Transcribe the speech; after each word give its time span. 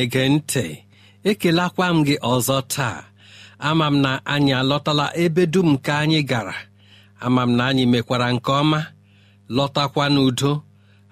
Na-ege 0.00 0.28
ntị 0.34 0.66
ekelakwa 1.30 1.86
m 1.94 1.98
gị 2.06 2.14
ọzọ 2.32 2.58
taa. 2.74 3.04
Ama 3.68 3.86
m 3.92 3.96
na 4.04 4.12
anyị 4.32 4.52
alọtala 4.60 5.06
ebe 5.22 5.42
dum 5.52 5.68
nke 5.72 5.92
anyị 6.02 6.20
gara. 6.30 6.54
Ama 7.24 7.42
m 7.46 7.52
na 7.56 7.62
anyị 7.70 7.84
mekwara 7.92 8.28
nke 8.34 8.50
ọma 8.60 8.80
lọtakwa 9.56 10.04
n'udo. 10.14 10.52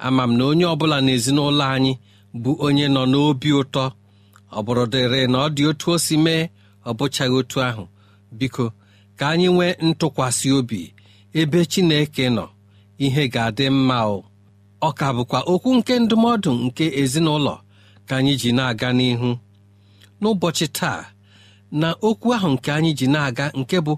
Ama 0.06 0.22
m 0.28 0.32
na 0.38 0.44
onye 0.50 0.64
ọbụla 0.72 0.98
n'ezinụlọ 1.06 1.64
anyị 1.76 1.92
bụ 2.42 2.50
onye 2.66 2.86
nọ 2.94 3.02
n'obi 3.12 3.50
ụtọ. 3.60 3.84
Ọ 4.56 4.58
bụrụ 4.64 4.84
dịrị 4.92 5.20
na 5.32 5.38
ọ 5.38 5.48
dị 5.56 5.62
otu 5.70 5.86
o 5.94 5.98
si 6.04 6.14
mee 6.24 6.42
ọ 6.88 6.90
bụchaghị 6.98 7.36
otu 7.40 7.58
ahụ. 7.68 7.84
Biko 8.38 8.64
ka 9.18 9.24
anyị 9.32 9.48
nwee 9.54 9.72
ntụkwasị 9.86 10.48
obi 10.58 10.80
ebe 11.40 11.58
Chineke 11.70 12.24
nọ 12.36 12.44
ihe 13.04 13.22
ga-adị 13.32 13.66
mma 13.76 13.98
o. 14.06 14.18
Ọ 14.80 14.88
ka 14.98 15.06
bụkwa 15.16 15.38
okwu 15.52 15.68
nke 15.78 15.94
ndụmọdụ 16.04 16.50
nke 16.64 16.84
ezinụlọ 17.02 17.54
ka 18.08 18.14
anyị 18.18 18.32
ji 18.40 18.50
na-aga 18.56 18.88
n'ihu. 18.98 19.30
N'ụbọchị 20.20 20.66
taa 20.78 21.00
na 21.80 21.88
okwu 22.08 22.28
ahụ 22.36 22.48
nke 22.54 22.70
anyị 22.76 22.90
ji 22.98 23.06
na-aga 23.14 23.46
nke 23.60 23.76
bụ 23.86 23.94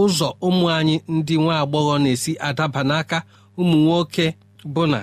ụzọ 0.00 0.28
ụmụ 0.46 0.64
anyị 0.78 0.94
ndị 1.14 1.34
nwa 1.42 1.54
agbọghọ 1.62 1.94
na-esi 2.02 2.32
adaba 2.48 2.80
n'aka 2.90 3.18
ụmụ 3.60 3.76
nwoke 3.84 4.26
bụ 4.74 4.82
na 4.92 5.00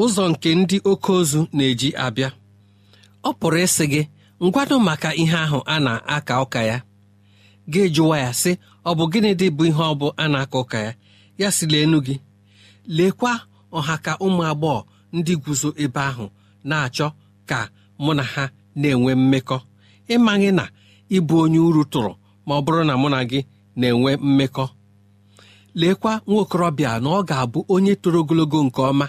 ụzọ 0.00 0.22
nke 0.32 0.48
ndị 0.60 0.76
oke 0.90 1.10
ozu 1.20 1.40
na-eji 1.56 1.88
abịa. 2.04 2.30
Ọ 3.28 3.30
pụrụ 3.38 3.58
ịsị 3.66 3.84
gị 3.92 4.02
ngwado 4.44 4.76
maka 4.86 5.10
ihe 5.22 5.36
ahụ 5.44 5.58
a 5.66 5.76
na-aka 5.84 6.34
ụka 6.44 6.60
ya. 6.70 6.76
Ga-ejụwa 7.72 8.16
ya 8.24 8.30
sị 8.40 8.50
ọ 8.88 8.90
bụ 8.98 9.04
gịnị 9.12 9.30
dị 9.40 9.46
bụ 9.56 9.62
ihe 9.70 9.82
ọ 9.92 9.94
bụ 10.00 10.06
a 10.16 10.24
na-aka 10.32 10.56
ụka 10.62 10.78
ya? 10.86 10.92
Ya 11.40 11.48
si 11.56 11.64
leenu 11.72 11.98
gị. 12.06 12.16
Leekwa 12.96 13.32
ọha 13.76 13.94
ka 14.04 14.12
ụmụ 14.24 14.42
agbọghọ 14.50 14.80
ndị 15.16 15.32
guzo 15.42 15.68
ebe 15.84 16.00
ahụ 16.10 16.24
na-achọ 16.68 17.06
ka 17.50 17.58
mụ 18.02 18.10
na 18.18 18.22
ha 18.32 18.44
na-enwe 18.80 19.12
mmekọ. 19.20 19.56
Ịmaghị 20.14 20.50
na 20.58 20.64
ịbụ 21.16 21.34
onye 21.44 21.58
uru 21.68 21.82
tụrụ 21.92 22.12
ma 22.46 22.52
ọ 22.58 22.60
bụrụ 22.64 22.82
na 22.88 22.94
mụ 23.02 23.08
na 23.14 23.18
gị 23.30 23.40
na-enwe 23.78 24.10
mmekọ. 24.26 24.64
Leekwa 25.80 26.12
nwa 26.26 26.40
okorobịa 26.42 26.92
na 27.02 27.08
ọ 27.10 27.20
ga-abụ 27.28 27.58
onye 27.74 27.92
toro 28.02 28.18
ogologo 28.22 28.58
nke 28.66 28.80
ọma. 28.90 29.06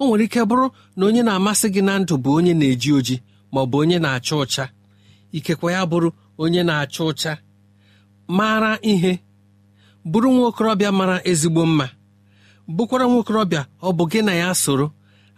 O 0.00 0.06
nwere 0.06 0.24
ike 0.24 0.40
bụrụ 0.48 0.66
na 0.96 1.02
onye 1.06 1.22
na-amasị 1.26 1.66
gị 1.74 1.82
na 1.86 1.92
ndụ 1.98 2.14
bụ 2.22 2.30
onye 2.38 2.52
na-eji 2.60 2.90
oji 2.98 3.16
ma 3.52 3.58
ọ 3.60 3.66
bụ 3.70 3.76
onye 3.82 3.98
na-acha 4.04 4.34
ụcha. 4.42 4.64
Ikekwa 5.36 5.68
ya 5.72 5.80
bụrụ 5.90 6.08
onye 6.42 6.62
na-acha 6.68 7.02
ụcha. 7.10 7.32
Mara 8.28 8.72
ihe. 8.92 9.12
Bụrụ 10.10 10.28
nwa 10.34 10.46
okorobịa 10.48 10.90
mara 10.98 11.16
ezigbo 11.30 11.62
mma. 11.66 11.86
Bụkwara 12.68 13.04
nwa 13.08 13.18
okorobịa 13.22 13.62
ọ 13.82 13.88
bụ 13.96 14.04
gị 14.10 14.20
na 14.24 14.32
ya 14.34 14.48
soro. 14.54 14.86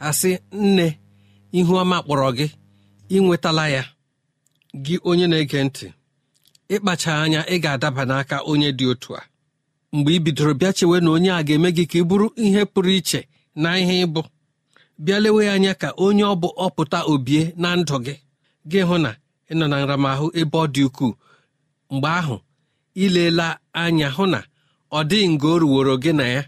Asị 0.07 0.31
nne 0.53 0.87
ihu 1.59 1.73
ọma 1.83 1.97
kpọrọ 2.05 2.29
gị. 2.37 2.47
Ị 3.11 3.19
nwetala 3.25 3.65
ya 3.69 3.85
gị 4.85 4.95
onye 5.09 5.27
na-ege 5.31 5.61
ntị 5.65 5.87
ịkpacha 6.75 7.13
anya 7.23 7.41
ị 7.55 7.57
ga-adaba 7.63 8.03
n'aka 8.11 8.37
onye 8.51 8.71
dị 8.79 8.85
otu 8.93 9.11
a. 9.17 9.23
Mgbe 9.93 10.11
ị 10.17 10.21
bidoro 10.25 10.53
bịa 10.61 10.73
chewe 10.77 10.97
na 11.01 11.11
onye 11.17 11.31
a 11.33 11.43
ga-eme 11.47 11.69
gị 11.77 11.85
ka 11.91 11.99
ị 11.99 12.03
bụrụ 12.09 12.27
ihe 12.45 12.63
pụrụ 12.73 12.91
iche 12.99 13.21
na 13.63 13.69
ihe 13.81 13.95
ịbụ 14.05 14.21
bịa 15.05 15.19
lewe 15.23 15.43
anya 15.55 15.73
ka 15.81 15.89
onye 16.05 16.25
ọ 16.25 16.35
bụ 16.43 16.49
ọpụta 16.65 16.99
obie 17.13 17.43
na 17.63 17.69
ndụ 17.77 17.97
gị. 18.07 18.15
Gị 18.71 18.81
hụ 18.89 18.97
na 19.05 19.11
ị 19.51 19.55
nọ 19.59 19.65
na 19.71 19.77
nramahụ 19.85 20.27
ebe 20.41 20.57
ọ 20.59 20.67
dị 20.75 20.83
ukwuu. 20.89 21.13
Mgbe 21.91 22.09
ahụ 22.21 22.37
ilela 23.05 23.49
anya 23.83 24.09
hụ 24.17 24.25
na 24.33 24.41
ọ 24.93 25.01
dịghị 25.09 25.29
nga 25.35 25.47
o 25.53 25.59
ruworo 25.63 25.95
gị 26.03 26.13
na 26.19 26.25
ya. 26.35 26.43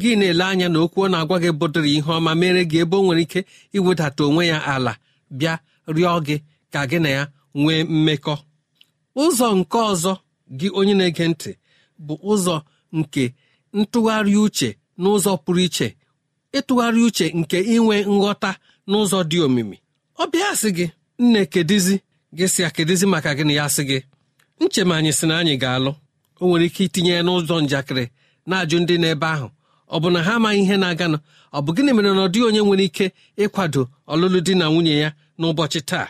Gị 0.00 0.10
na-ele 0.18 0.44
anya 0.50 0.68
na 0.72 0.78
okwu 0.84 0.98
ọ 1.04 1.08
na-agwa 1.12 1.36
gị 1.42 1.50
bụdịrị 1.58 1.90
ihe 1.98 2.10
ọma 2.18 2.32
mere 2.40 2.62
gị 2.70 2.78
ebe 2.82 2.96
o 2.96 3.02
nwere 3.04 3.22
ike 3.26 3.40
iwedata 3.76 4.22
onwe 4.28 4.42
ya 4.52 4.58
ala. 4.74 4.92
Bịa 5.38 5.54
rịọ 5.96 6.20
gị 6.26 6.36
ka 6.72 6.80
gị 6.90 6.98
na 7.04 7.08
ya 7.16 7.22
nwee 7.60 7.84
mmekọ. 7.84 8.34
Ụzọ 9.22 9.46
nke 9.58 9.78
ọzọ 9.92 10.12
gị 10.58 10.68
onye 10.78 10.94
na-ege 10.98 11.24
ntị 11.32 11.50
bụ 12.06 12.14
ụzọ 12.32 12.56
nke 12.98 13.24
ntụgharị 13.78 14.34
uche 14.44 14.68
n'ụzọ 15.00 15.32
pụrụ 15.44 15.60
iche 15.66 15.88
ịtụgharị 16.58 17.00
uche 17.08 17.26
nke 17.40 17.58
inwe 17.74 17.96
nghọta 18.14 18.50
n'ụzọ 18.88 19.18
dị 19.30 19.38
omimi. 19.46 19.76
Ọ 20.18 20.24
bịa 20.32 20.50
sị 20.60 20.68
gị 20.76 20.86
nne 21.24 21.40
kedizi 21.52 21.96
gị 22.36 22.46
sị 22.54 22.60
akedizi 22.68 23.06
maka 23.12 23.30
gịnị 23.38 23.54
ya 23.58 23.64
sị 23.74 23.82
gị 23.88 23.98
nche 24.62 24.80
anyị 24.96 25.12
sị 25.18 25.24
na 25.28 25.34
anyị 25.40 25.54
ga-alụ. 25.62 25.92
O 26.40 26.46
nwere 26.48 26.64
ike 26.68 26.82
itinye 26.84 27.10
ya 27.16 27.22
n'ụzọ 27.26 27.54
njakịrị 27.64 28.04
na-ajụ 28.48 28.76
ndị 28.82 28.94
n'ebe 29.02 29.26
ahụ 29.34 29.48
ọ 29.94 29.96
bụ 30.02 30.08
na 30.14 30.20
ha 30.26 30.32
amaghị 30.38 30.60
ihe 30.64 30.76
na-aganụ? 30.82 31.18
Ọ 31.52 31.58
bụ 31.64 31.70
gịnị 31.76 31.90
mere 31.96 32.10
na 32.16 32.22
ọ 32.26 32.28
dịghị 32.32 32.46
onye 32.48 32.60
nwere 32.66 32.84
ike 32.88 33.06
ịkwado 33.44 33.82
ọlụlụ 34.12 34.38
di 34.46 34.52
na 34.60 34.64
nwunye 34.70 34.94
ya 35.02 35.08
n'ụbọchị 35.42 35.80
taa 35.90 36.06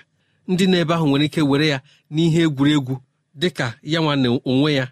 ndị 0.51 0.65
n'ebe 0.71 0.93
ahụ 0.97 1.07
nwere 1.09 1.25
ike 1.29 1.43
were 1.51 1.67
ya 1.73 1.79
n'ihe 2.15 2.41
egwuregwu 2.47 2.95
dị 3.41 3.49
ka 3.57 3.67
ya 3.93 3.99
nwanne 4.05 4.29
onwe 4.51 4.71
ya 4.79 4.85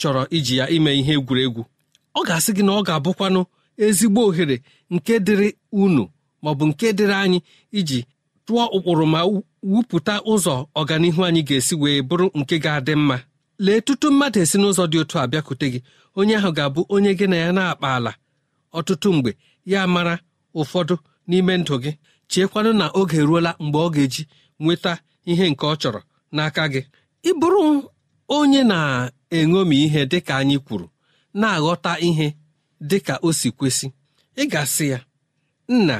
chọrọ 0.00 0.22
iji 0.36 0.54
ya 0.60 0.64
ime 0.76 0.90
ihe 1.00 1.12
egwuregwu. 1.18 1.62
Ọ 2.18 2.20
ga-asị 2.26 2.50
gị 2.56 2.62
na 2.66 2.72
ọ 2.78 2.82
ga-abụkwanụ 2.86 3.40
ezigbo 3.84 4.20
ohere 4.28 4.56
nke 4.94 5.14
dịrị 5.26 5.48
unu 5.82 6.04
maọbụ 6.42 6.64
nke 6.70 6.86
dịrị 6.98 7.14
anyị 7.24 7.38
iji 7.78 7.98
tụọ 8.46 8.62
ụkpụrụ 8.76 9.04
ma 9.12 9.20
wupụta 9.72 10.14
ụzọ 10.32 10.54
ọganihu 10.80 11.20
anyị 11.28 11.40
ga-esi 11.48 11.74
wee 11.82 11.98
bụrụ 12.08 12.26
nke 12.38 12.54
ga-adị 12.64 12.94
mma. 13.00 13.16
Lee 13.64 13.80
tutu 13.86 14.06
mmadụ 14.12 14.38
esi 14.44 14.56
n'ụzọ 14.60 14.84
dị 14.90 14.96
otu 15.02 15.16
a 15.22 15.26
bịakwute 15.30 15.66
gị. 15.72 15.80
Onye 16.18 16.34
ahụ 16.38 16.50
ga-abụ 16.56 16.80
onye 16.94 17.10
gị 17.18 17.26
na 17.30 17.36
ya 17.42 17.48
na-akpa 17.56 17.88
ala 17.96 18.12
ọtụtụ 18.78 19.08
mgbe 19.16 19.30
ya 19.72 19.80
mara 19.94 20.14
ụfọdụ 20.60 20.94
n'ime 21.28 21.54
ndụ 21.60 21.74
gị. 21.82 21.92
Cheekwanụ 22.32 22.70
na 22.80 22.86
oge 23.00 23.16
eruola 23.22 23.50
mgbe 23.64 23.78
ọ 23.78 23.88
ga-eji 23.94 24.22
nweta 24.62 24.92
ihe 25.30 25.44
nke 25.50 25.64
ọ 25.66 25.74
chọrọ 25.80 26.00
n'aka 26.36 26.62
gị. 26.72 26.80
Ịbụrụ 27.30 27.62
onye 28.36 28.60
na-eṅomi 28.70 29.76
ihe 29.86 30.00
dịka 30.10 30.32
anyị 30.40 30.56
kwuru 30.66 30.86
na-aghọta 31.40 31.92
ihe 32.08 32.26
dịka 32.90 33.14
o 33.26 33.32
si 33.38 33.48
kwesị 33.58 33.86
ị 34.40 34.42
ga-asị 34.52 34.84
ya 34.92 34.98
nna 35.74 35.96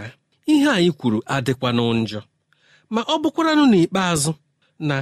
ihe 0.52 0.68
anyị 0.76 0.90
kwuru 0.98 1.18
adịkwanụ 1.34 1.82
njọ. 2.00 2.20
Ma 2.94 3.00
ọ 3.12 3.14
bụkwaranụ 3.22 3.64
n'ikpeazụ 3.72 4.32
na 4.88 4.96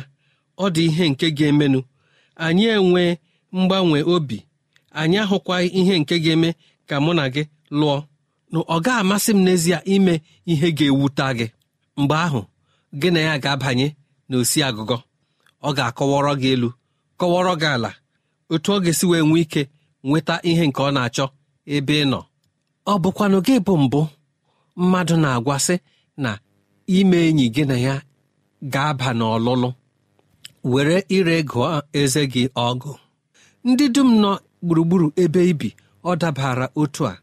ọ 0.58 0.66
dị 0.74 0.82
ihe 0.88 1.04
nke 1.12 1.26
ga-emenụ 1.36 1.80
anyị 2.44 2.64
enwee 2.76 3.12
mgbanwe 3.56 3.98
obi 4.14 4.38
anyị 5.00 5.16
ahụkwaghị 5.24 5.68
ihe 5.80 5.94
nke 6.00 6.14
ga-eme 6.24 6.48
ka 6.88 6.94
mụ 7.04 7.12
na 7.18 7.24
gị 7.34 7.42
lụọ. 7.78 7.96
Na 8.52 8.58
ọ 8.60 8.76
ga-amasị 8.84 9.30
m 9.36 9.40
n'ezie 9.44 9.78
ime 9.94 10.14
ihe 10.52 10.68
ga-ewute 10.78 11.26
gị. 11.38 11.46
Mgbe 11.98 12.14
ahụ 12.26 12.40
gị 13.00 13.08
na 13.14 13.20
ya 13.28 13.34
ga-abanye 13.44 13.86
n'osi 14.28 14.58
agụgọ. 14.68 14.96
Ọ 15.66 15.68
ga-akọwọrọ 15.76 16.32
gị 16.40 16.48
elu 16.54 16.68
kọwọrọ 17.18 17.52
gị 17.60 17.66
ala. 17.74 17.90
Otu 18.52 18.68
ọ 18.72 18.80
ga-esi 18.84 19.04
wee 19.10 19.22
nwee 19.28 19.40
ike 19.44 19.62
nweta 20.06 20.34
ihe 20.48 20.64
nke 20.68 20.80
ọ 20.82 20.90
na-achọ 20.96 21.24
ebe 21.74 21.94
ị 22.02 22.04
nọ. 22.12 22.20
Ọ 22.86 22.92
bụkwanụ 23.02 23.38
gị 23.46 23.54
bụ 23.66 23.72
mbụ 23.84 24.00
mmadụ 24.80 25.14
na-agwasị 25.22 25.74
na 26.22 26.30
ime 26.96 27.18
enyi 27.28 27.46
gị 27.54 27.62
na 27.70 27.76
ya 27.86 27.94
ga-aba 28.72 29.08
n'ọlụlụ. 29.18 29.68
Were 30.72 30.96
ire 31.16 31.36
gụọ 31.50 31.66
eze 32.00 32.22
gị 32.32 32.42
ọgụ. 32.66 32.90
Ndị 33.68 33.84
dum 33.94 34.10
nọ 34.22 34.30
gburugburu 34.64 35.08
ebe 35.22 35.40
ibi 35.50 35.68
ọ 36.08 36.16
dabara 36.20 36.66
otu 36.80 37.02
a. 37.06 37.18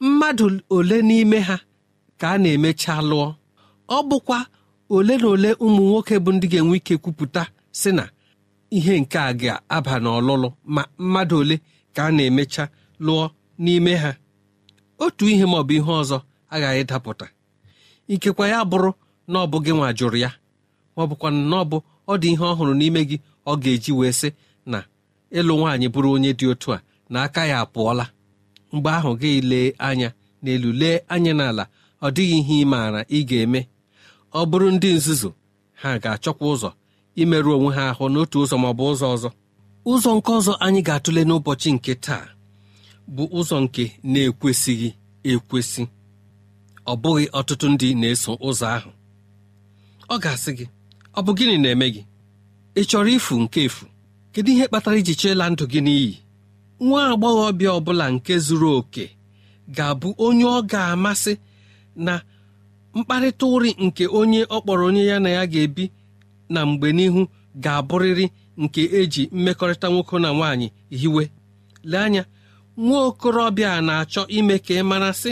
mmadụ 0.00 0.46
ole 0.76 0.96
n'ime 1.08 1.38
ha 1.48 1.56
ka 2.20 2.26
a 2.34 2.38
na-emecha 2.42 2.94
lụọ. 3.10 3.26
Ọ 3.88 3.98
bụkwa 4.08 4.38
ole 4.94 5.14
na 5.20 5.26
ole 5.34 5.50
ụmụ 5.64 5.82
nwoke 5.88 6.14
bụ 6.24 6.30
ndị 6.34 6.46
ga-enwe 6.52 6.76
ike 6.80 6.94
kwupụta 7.02 7.42
sị 7.78 7.90
na 7.98 8.04
ihe 8.76 8.94
nke 9.00 9.18
a 9.18 9.32
ga-aba 9.40 9.94
n'ọlụlụ 10.04 10.48
ma 10.74 10.82
mmadụ 10.98 11.36
ole 11.42 11.56
ka 11.94 12.02
a 12.06 12.10
na-emecha 12.16 12.64
lụọ 13.04 13.24
n'ime 13.64 13.92
ha. 14.02 14.10
Otu 15.04 15.24
ihe 15.32 15.44
ma 15.50 15.56
ọ 15.60 15.62
bụ 15.68 15.72
ihe 15.78 15.92
ọzọ 16.00 16.18
aghaghị 16.52 16.82
dapụta 16.90 17.26
ikekwa 18.12 18.44
ya 18.52 18.58
bụrụ 18.70 18.90
na 19.30 19.36
ọ 19.44 19.46
bụ 19.50 19.56
gị 19.64 19.72
nwa 19.76 19.88
jụrụ 19.98 20.16
ya 20.24 20.30
ma 20.96 21.00
ọ 21.02 21.06
bụkwa 21.10 21.28
na 21.50 21.56
ọ 21.56 21.64
bụ 21.70 21.76
ọ 22.08 22.14
dị 22.22 22.28
ihe 22.34 22.44
ọhụrụ 22.52 22.72
n'ime 22.78 23.00
gị 23.08 23.16
ọ 23.46 23.52
ga-eji 23.62 23.92
wee 23.98 24.12
sị 24.20 24.28
na 24.66 24.78
ịlụ 25.38 25.52
nwaanyị 25.58 25.86
bụrụ 25.94 26.08
onye 26.14 26.30
dị 26.38 26.46
otu 26.52 26.68
a 26.72 26.78
na 27.12 27.18
aka 27.26 27.42
ya 27.50 27.56
apụọla. 27.64 28.04
Mgbe 28.72 28.90
ahụ 28.98 29.10
gị 29.20 29.30
lee 29.50 29.68
anya 29.88 30.08
n'elu 30.42 30.70
lee 30.80 30.98
anya 31.14 31.32
n'ala. 31.38 31.64
Ọ 32.02 32.08
dịghị 32.16 32.36
ihe 32.40 32.54
ị 32.64 32.66
maara 32.72 33.00
ị 33.16 33.18
ga-eme. 33.28 33.60
Ọ 34.38 34.40
bụrụ 34.50 34.68
ndị 34.76 34.88
nzuzu 34.96 35.30
ha 35.80 35.90
ga-achọkwa 36.02 36.46
ụzọ 36.54 36.70
imerụ 37.22 37.50
onwe 37.56 37.70
ha 37.76 37.84
ahụ 37.92 38.04
n'otu 38.12 38.36
ụzọ 38.44 38.56
ma 38.62 38.68
ọ 38.72 38.74
bụ 38.78 38.84
ụzọ 38.92 39.06
ọzọ. 39.14 39.28
Ụzọ 39.90 40.10
nke 40.16 40.30
ọzọ 40.38 40.52
anyị 40.64 40.80
ga-atụle 40.86 41.22
n'ụbọchị 41.28 41.68
nke 41.76 41.92
taa 42.04 42.24
bụ 43.14 43.22
ụzọ 43.38 43.56
nke 43.64 43.84
na-ekwesịghị 44.12 44.88
ekwesị. 45.30 45.82
Ọ 46.90 46.92
bụghị 47.02 47.24
ọtụtụ 47.38 47.66
ndị 47.72 47.88
na-eso 48.00 48.32
ụzọ 48.48 48.66
ahụ. 48.76 48.90
Ọ 50.12 50.14
ga-asị 50.22 50.50
gị 50.58 50.66
ọ 51.18 51.20
bụ 51.24 51.30
gịnị 51.38 51.56
na-eme 51.62 51.86
gị? 51.94 52.02
Ị 52.80 52.82
chọrọ 52.90 53.10
ifu 53.16 53.34
nke 53.44 53.60
efu? 53.68 53.84
Kedu 54.32 54.50
ihe 54.52 54.66
kpatara 54.68 54.96
iji 55.00 55.14
cheela 55.20 55.44
ndụ 55.50 55.64
gị 55.72 55.80
n'iyi? 55.86 56.12
Nwa 56.84 57.00
agbọghọbịa 57.12 57.70
ọbụla 57.78 58.04
nke 58.14 58.34
zuru 58.46 58.68
oke 58.78 59.04
ga-abụ 59.76 60.08
onye 60.26 60.44
ọ 60.44 60.58
ga-amasị 60.70 61.32
na 62.06 62.14
mkparịta 62.96 63.44
ụrị 63.54 63.70
nke 63.84 64.04
onye 64.18 64.40
ọ 64.44 64.56
kpọrọ 64.62 64.84
onye 64.88 65.02
ya 65.10 65.16
na 65.24 65.28
ya 65.36 65.42
ga-ebi 65.52 65.84
na 66.52 66.60
mgbe 66.68 66.88
n'ihu 66.96 67.22
ga-abụrịrị 67.64 68.26
nke 68.62 68.82
eji 68.98 69.22
mmekọrịta 69.32 69.86
nwoke 69.92 70.16
na 70.22 70.28
nwaanyị 70.36 70.66
hiwe. 71.00 71.24
Lee 71.90 71.98
anya 72.06 72.22
nwa 72.84 72.98
okorobịa 73.08 73.70
na-achọ 73.86 74.22
ime 74.36 74.54
ka 74.64 74.72
ị 74.74 74.82
marasị 74.90 75.30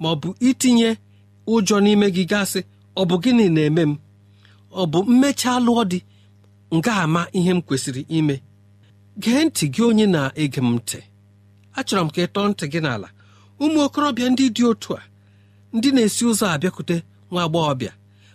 ma 0.00 0.06
ọ 0.12 0.14
bụ 0.20 0.28
itinye 0.48 0.88
ụjọ 1.52 1.76
n'ime 1.84 2.06
gị 2.14 2.24
gasị 2.30 2.60
ọ 2.96 3.02
bụ 3.08 3.14
gịnị 3.22 3.44
na-eme 3.54 3.82
m? 3.90 3.92
Ọ 4.70 4.82
bụ 4.92 4.98
mmecha 5.10 5.52
lụọ 5.66 5.82
dị 5.90 5.98
nga 6.76 6.92
ama 7.04 7.22
ihe 7.38 7.50
m 7.56 7.60
kwesịrị 7.66 8.02
ime. 8.18 8.36
Gee 9.18 9.44
ntị 9.44 9.66
gị 9.74 9.82
onye 9.88 10.06
na-ege 10.06 10.60
m 10.60 10.70
ntị. 10.76 10.98
Achọrọ 11.78 12.02
m 12.04 12.10
ka 12.14 12.20
ị 12.24 12.26
tọọ 12.34 12.46
ntị 12.50 12.64
gị 12.72 12.80
n'ala. 12.84 13.08
Ụmụ 13.62 13.78
okorobịa 13.86 14.28
ndị 14.32 14.44
dị 14.56 14.62
otu 14.70 14.90
a 14.96 15.02
ndị 15.74 15.88
na-esi 15.94 16.22
ụzọ 16.30 16.46
a 16.54 16.58
bịakwute 16.62 16.96
nwa 17.30 17.40
agbọghọbịa 17.46 17.92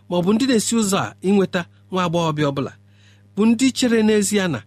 ma 0.09 0.13
ọ 0.17 0.21
bụ 0.25 0.29
ndị 0.33 0.45
na-esi 0.49 0.73
ụzọ 0.79 0.97
a 1.05 1.15
inweta 1.27 1.61
nwa 1.91 2.01
agbọghọbịa 2.05 2.47
ọbụla 2.51 2.71
bụ 3.35 3.41
ndị 3.49 3.65
chere 3.77 3.99
n'ezie 4.07 4.45
na 4.53 4.59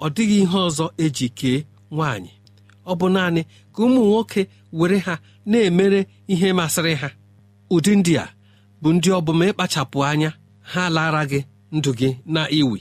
ọ 0.00 0.06
dịghị 0.14 0.36
ihe 0.44 0.58
ọzọ 0.68 0.84
eji 1.04 1.26
kee 1.38 1.58
nwaanyị. 1.94 2.30
Ọ 2.86 2.92
bụ 2.98 3.06
naanị 3.14 3.42
ka 3.74 3.80
ụmụ 3.84 4.00
nwoke 4.08 4.42
were 4.78 4.98
ha 5.06 5.14
na-emere 5.50 6.00
ihe 6.32 6.48
masịrị 6.58 6.94
ha. 7.00 7.08
Ụdị 7.74 7.92
ndị 7.98 8.12
a 8.24 8.26
bụ 8.82 8.88
ndị 8.96 9.08
ọ 9.16 9.20
bụ 9.26 9.32
ma 9.38 9.44
ịkpachapụ 9.50 9.98
anya 10.10 10.30
ha 10.70 10.82
lara 10.96 11.22
gị 11.30 11.40
ndụ 11.76 11.90
gị 11.98 12.08
na 12.34 12.42
iwi. 12.58 12.80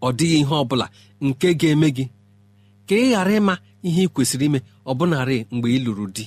Ọ 0.00 0.08
dịghị 0.18 0.36
ihe 0.42 0.54
ọ 0.54 0.64
bụla 0.68 0.86
nke 1.20 1.48
ga-eme 1.60 1.88
gị. 1.96 2.04
Ka 2.88 2.94
ị 2.96 3.10
ghara 3.10 3.32
ịma 3.38 3.54
ihe 3.82 4.02
ị 4.06 4.08
kwesịrị 4.14 4.44
ime 4.48 4.60
ọbụnarị 4.90 5.36
mgbe 5.50 5.68
ị 5.76 5.78
lụrụ 5.84 6.04
di. 6.16 6.24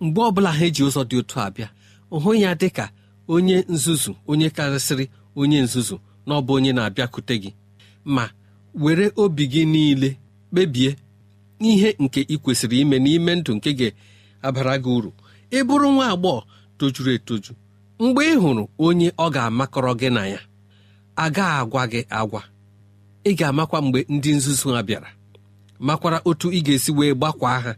Mgbe 0.00 0.20
ọbụla 0.28 0.50
ha 0.56 0.64
eji 0.66 0.82
ụzọ 0.88 1.02
dị 1.10 1.16
otu 1.20 1.36
abịa 1.40 1.68
hụ 2.10 2.30
ya 2.42 2.50
dị 2.60 2.68
ka 2.76 2.84
onye 3.28 3.56
nzuzu 3.74 4.12
onye 4.30 4.48
karịsịrị 4.56 5.04
onye 5.40 5.58
nzuzu 5.62 5.96
na 6.26 6.32
ọ 6.34 6.40
bụ 6.46 6.52
onye 6.56 6.72
na-abịakwute 6.72 7.34
gị. 7.42 7.50
Ma 8.04 8.24
were 8.82 9.06
obi 9.22 9.44
gị 9.52 9.62
niile 9.72 10.16
kpebie 10.50 10.90
ihe 11.70 11.88
nke 11.98 12.20
ị 12.20 12.36
kwesịrị 12.42 12.76
ime 12.80 12.96
n'ime 13.04 13.32
ndụ 13.38 13.52
nke 13.56 13.70
ga-abara 13.78 14.74
gị 14.84 14.90
uru. 14.96 15.10
Ị 15.50 15.58
bụrụ 15.66 15.88
nwa 15.94 16.06
agbọghọ 16.12 16.42
tojuru 16.78 17.10
etoju 17.16 17.52
mgbe 18.00 18.22
ị 18.32 18.34
hụrụ 18.42 18.64
onye 18.86 19.08
ọ 19.10 19.26
ga-amakọrọ 19.34 19.92
gị 20.00 20.08
na 20.16 20.22
ya 20.32 20.40
agaghị 21.16 21.58
agwa 21.60 21.82
gị 21.92 22.00
agwa. 22.20 22.42
Ị 23.30 23.34
ga-amakwa 23.38 23.78
mgbe 23.84 24.00
ndị 24.14 24.30
nzuzu 24.36 24.68
ha 24.74 24.82
bịara. 24.88 25.10
Makwara 25.86 26.18
otu 26.28 26.46
ị 26.58 26.60
ga-esi 26.66 26.90
wee 26.98 27.14
gbakwaa 27.18 27.58
ha. 27.64 27.72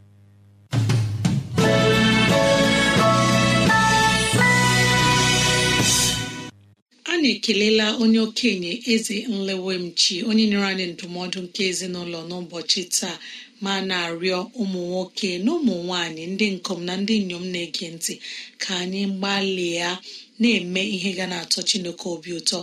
Anyị 7.13 7.31
ekelela 7.37 7.87
onye 8.03 8.21
okenye 8.27 8.73
eze 8.93 9.17
nlewemchi 9.35 10.15
onye 10.29 10.45
nyere 10.51 10.67
anyị 10.73 10.85
ndụmọdụ 10.93 11.39
nke 11.45 11.63
ezinụlọ 11.71 12.21
n'ụbọchị 12.29 12.83
taa 12.97 13.17
ma 13.65 13.73
na-arịọ 13.89 14.41
ụmụ 14.63 14.81
nwoke 14.91 15.31
na 15.45 15.51
ụmụ 15.59 15.75
nwanyị 15.87 16.23
ndị 16.33 16.47
nkom 16.55 16.81
na 16.89 16.93
ndị 17.01 17.15
inyom 17.21 17.45
na-ege 17.53 17.87
ntị 17.95 18.15
ka 18.63 18.73
anyị 18.83 19.03
gbalịa 19.19 19.91
na-eme 20.41 20.81
ihe 20.97 21.11
ga 21.19 21.27
na-atọ 21.33 21.59
Chineke 21.69 22.07
obi 22.15 22.31
ụtọ 22.39 22.59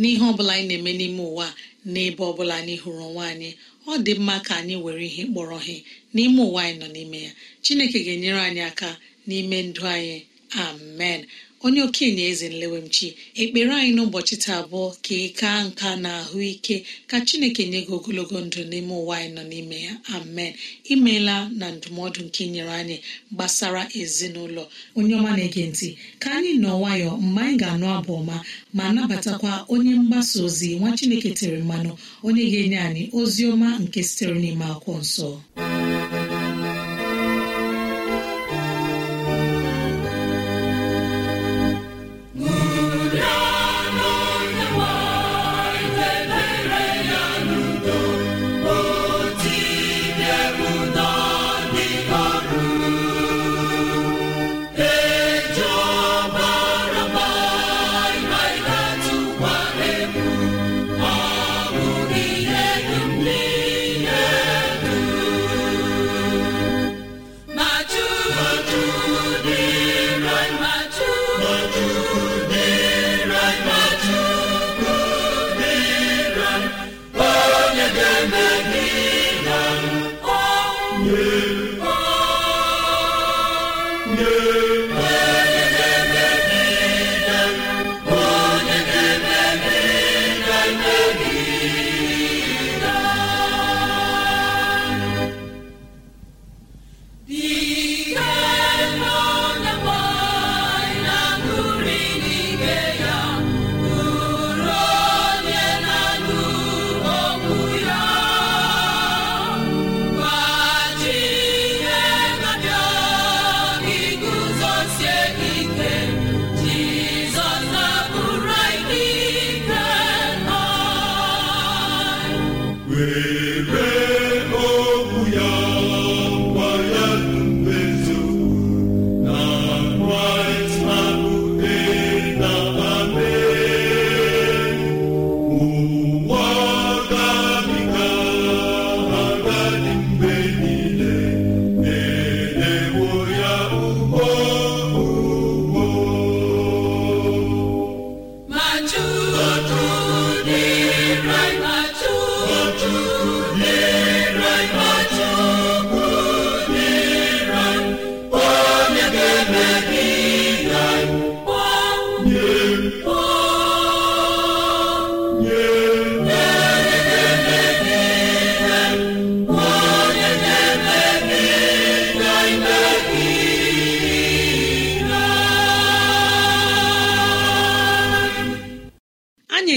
n'ihe 0.00 0.22
ọbụla 0.30 0.52
anyị 0.56 0.66
na-eme 0.68 0.92
n'ime 0.98 1.22
ụwa. 1.32 1.48
N'ebe 1.92 2.22
ọbụla 2.30 2.54
anyị 2.60 2.74
hụrụ 2.82 3.02
onwe 3.08 3.24
anyị 3.32 3.50
ọ 3.90 3.92
dị 4.04 4.12
mma 4.20 4.36
ka 4.46 4.52
anyị 4.60 4.76
were 4.84 5.02
ihe 5.10 5.22
kpọrọ 5.32 5.56
ihe 5.62 5.76
n'ime 6.14 6.40
ụwa 6.48 6.60
anyị 6.66 6.76
nọ 6.80 6.86
n'ime 6.94 7.18
ya. 7.26 7.32
Chineke 7.64 7.98
ga-enyere 8.06 8.40
anyị 8.48 8.62
aka 8.70 8.88
n'ime 9.28 9.56
ndụ 9.68 9.82
anyị. 9.96 10.16
Amen. 10.64 11.20
Onye 11.64 11.80
okenye 11.88 12.22
eze 12.30 12.46
nlewemchi 12.52 13.08
ekpere 13.42 13.70
anyị 13.78 13.92
n'ụbọchị 13.96 14.36
taa 14.44 14.58
abụọ 14.62 14.88
ka 15.04 15.14
ị 15.26 15.28
ka 15.40 15.50
nka 15.66 15.88
na 16.04 16.10
ahụike 16.22 16.76
ka 17.10 17.16
chineke 17.26 17.62
nye 17.70 17.80
gị 17.86 17.92
ogologo 17.96 18.36
ndụ 18.46 18.60
n'ime 18.70 18.94
ụwa 19.02 19.14
anyị 19.18 19.30
nọ 19.36 19.42
n'ime 19.50 19.76
ya. 19.86 19.92
Amen. 20.16 20.52
Imeela 20.92 21.36
na 21.58 21.66
ndụmọdụ 21.74 22.20
nke 22.26 22.42
nyere 22.52 22.72
anyị 22.80 22.96
gbasara 23.34 23.82
ezinụlọ. 24.00 24.62
Onye 24.98 25.14
ọma 25.18 25.30
na-ege 25.36 25.62
ntị 25.70 25.88
ka 26.22 26.28
anyị 26.36 26.52
nọ 26.62 26.70
nwayọ 26.80 27.10
mgbe 27.24 27.40
anyị 27.44 27.56
ga-anụ 27.60 27.86
abụ 27.96 28.12
ọma 28.20 28.36
ma 28.76 28.84
nabatakwa 28.94 29.52
onye 29.72 29.92
mgbasa 30.00 30.34
ozi 30.46 30.68
nwa 30.78 30.90
chineke 30.98 31.30
tere 31.38 31.58
mmanụ 31.62 31.92
onye 32.26 32.42
ga-enye 32.52 32.78
anyị 32.86 33.02
ozi 33.18 33.42
ọma 33.52 33.68
nke 33.82 34.00
sitere 34.08 34.34
n'ime 34.42 34.64
akwụkwọ 34.72 34.94
nsọ. 35.02 35.28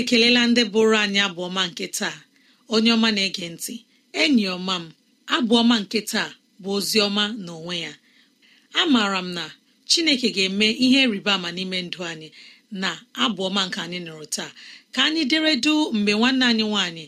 Ekelela 0.02 0.42
ndị 0.50 0.64
bụrụ 0.74 0.96
anyị 1.04 1.20
abụọma 1.28 1.64
nke 1.70 1.86
taa. 1.98 2.18
Onye 2.74 2.90
ọma 2.96 3.10
na-ege 3.16 3.46
ntị. 3.54 3.74
Enyi 4.22 4.46
ọma 4.56 4.76
m 4.82 4.86
abụọma 5.36 5.76
nke 5.84 6.00
taa 6.12 6.30
bụ 6.62 6.70
ozi 6.78 6.98
ọma 7.08 7.24
n'onwe 7.46 7.76
ya. 7.86 7.94
Amaara 8.82 9.20
m 9.26 9.30
na 9.38 9.44
chineke 9.90 10.28
ga-eme 10.36 10.68
ihe 10.86 11.02
rịba 11.12 11.32
ama 11.38 11.50
n'ime 11.56 11.78
ndụ 11.88 12.00
anyị 12.12 12.30
na 12.82 12.90
abụọma 13.24 13.62
nke 13.68 13.80
anyị 13.86 14.00
nụrụ 14.06 14.26
taa. 14.36 14.52
Ka 14.94 15.00
anyị 15.08 15.22
deredu 15.32 15.74
mgbe 15.98 16.12
nwanne 16.20 16.46
anyị 16.52 16.64
nwanyị 16.72 17.06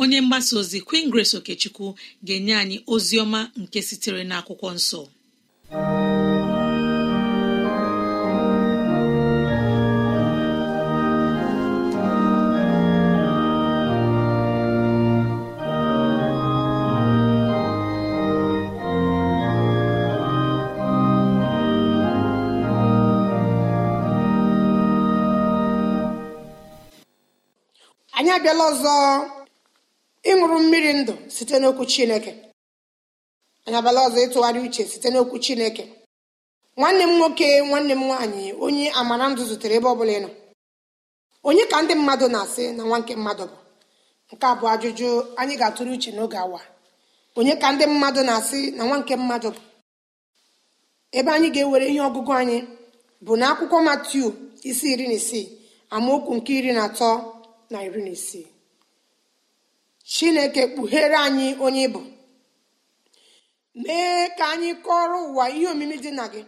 onye 0.00 0.18
mgbasa 0.24 0.52
ozi 0.60 0.78
Queen 0.88 1.06
Grace 1.12 1.34
Okechukwu 1.38 1.86
ga-enye 2.26 2.54
anyị 2.62 2.76
ozi 2.92 3.14
ọma 3.24 3.40
nke 3.60 3.78
sitere 3.88 4.22
n'akwụkwọ 4.30 4.68
nsọ. 4.78 5.00
Abịala 28.38 28.64
ọzọ 28.72 28.92
ịṅụrụ 30.30 30.56
mmiri 30.62 30.92
ndụ 31.00 31.14
site 31.34 31.56
n'okwu 31.60 31.84
chineke. 31.92 32.32
Anyị 33.66 33.76
abịala 33.80 34.00
ọzọ 34.06 34.18
ịtụgharị 34.26 34.60
uche 34.66 34.82
site 34.92 35.08
n'okwu 35.12 35.36
chineke. 35.44 35.84
Nwanne 36.78 37.04
m 37.06 37.12
nwoke 37.18 37.46
nwanne 37.68 37.94
m 37.94 38.02
nwaanyị 38.08 38.44
onye 38.64 38.86
amara 39.00 39.26
ndụ 39.30 39.42
zutere 39.50 39.74
ebe 39.78 39.88
ọbụla 39.94 40.12
ị 40.18 40.20
nọ. 40.24 40.30
Onye 41.48 41.64
ka 41.70 41.76
ndị 41.82 41.94
mmadụ 42.00 42.26
na-asị 42.34 42.64
na 42.76 42.82
nwa 42.88 42.98
nke 43.00 43.12
mmadụ 43.20 43.44
bụ? 43.50 43.58
Nke 44.32 44.44
a 44.46 44.54
bụ 44.58 44.64
ajụjụ 44.72 45.08
anyị 45.40 45.54
ga-atụrụ 45.60 45.90
uche 45.96 46.10
n'oge 46.16 46.38
awa. 46.44 46.60
Onye 47.38 47.54
ka 47.62 47.68
ndị 47.72 47.84
mmadụ 47.92 48.20
na-asị 48.28 48.60
na 48.76 48.82
nwa 48.88 48.96
nke 49.00 49.14
mmadụ 49.22 49.48
bụ? 49.54 49.60
Ebe 51.18 51.30
anyị 51.36 51.48
ga-ewere 51.54 51.86
ihe 51.92 52.00
ọgụgụ 52.08 52.32
anyị 52.40 52.58
bụ 53.24 53.32
na 53.40 53.44
akwụkwọ 53.52 53.78
matiu 53.88 54.26
isi 54.68 54.86
iri 54.92 55.06
na 55.10 55.14
isii 55.20 55.44
amaokwu 55.94 56.32
nke 56.36 56.50
iri 56.58 56.72
na 56.76 56.82
atọ. 56.88 57.10
Na 57.70 57.78
iri 57.86 58.02
na 58.02 58.10
isii. 58.10 58.46
Chineke 60.12 60.62
kpughere 60.72 61.16
anyị 61.26 61.48
onye 61.66 61.86
bụ 61.94 62.00
mee 63.74 64.28
ka 64.38 64.44
anyị 64.54 64.70
kọrọ 64.86 65.18
ụwa 65.28 65.44
ihe 65.56 65.66
omimi 65.72 65.96
dị 66.04 66.10
na 66.18 66.24
gị. 66.32 66.42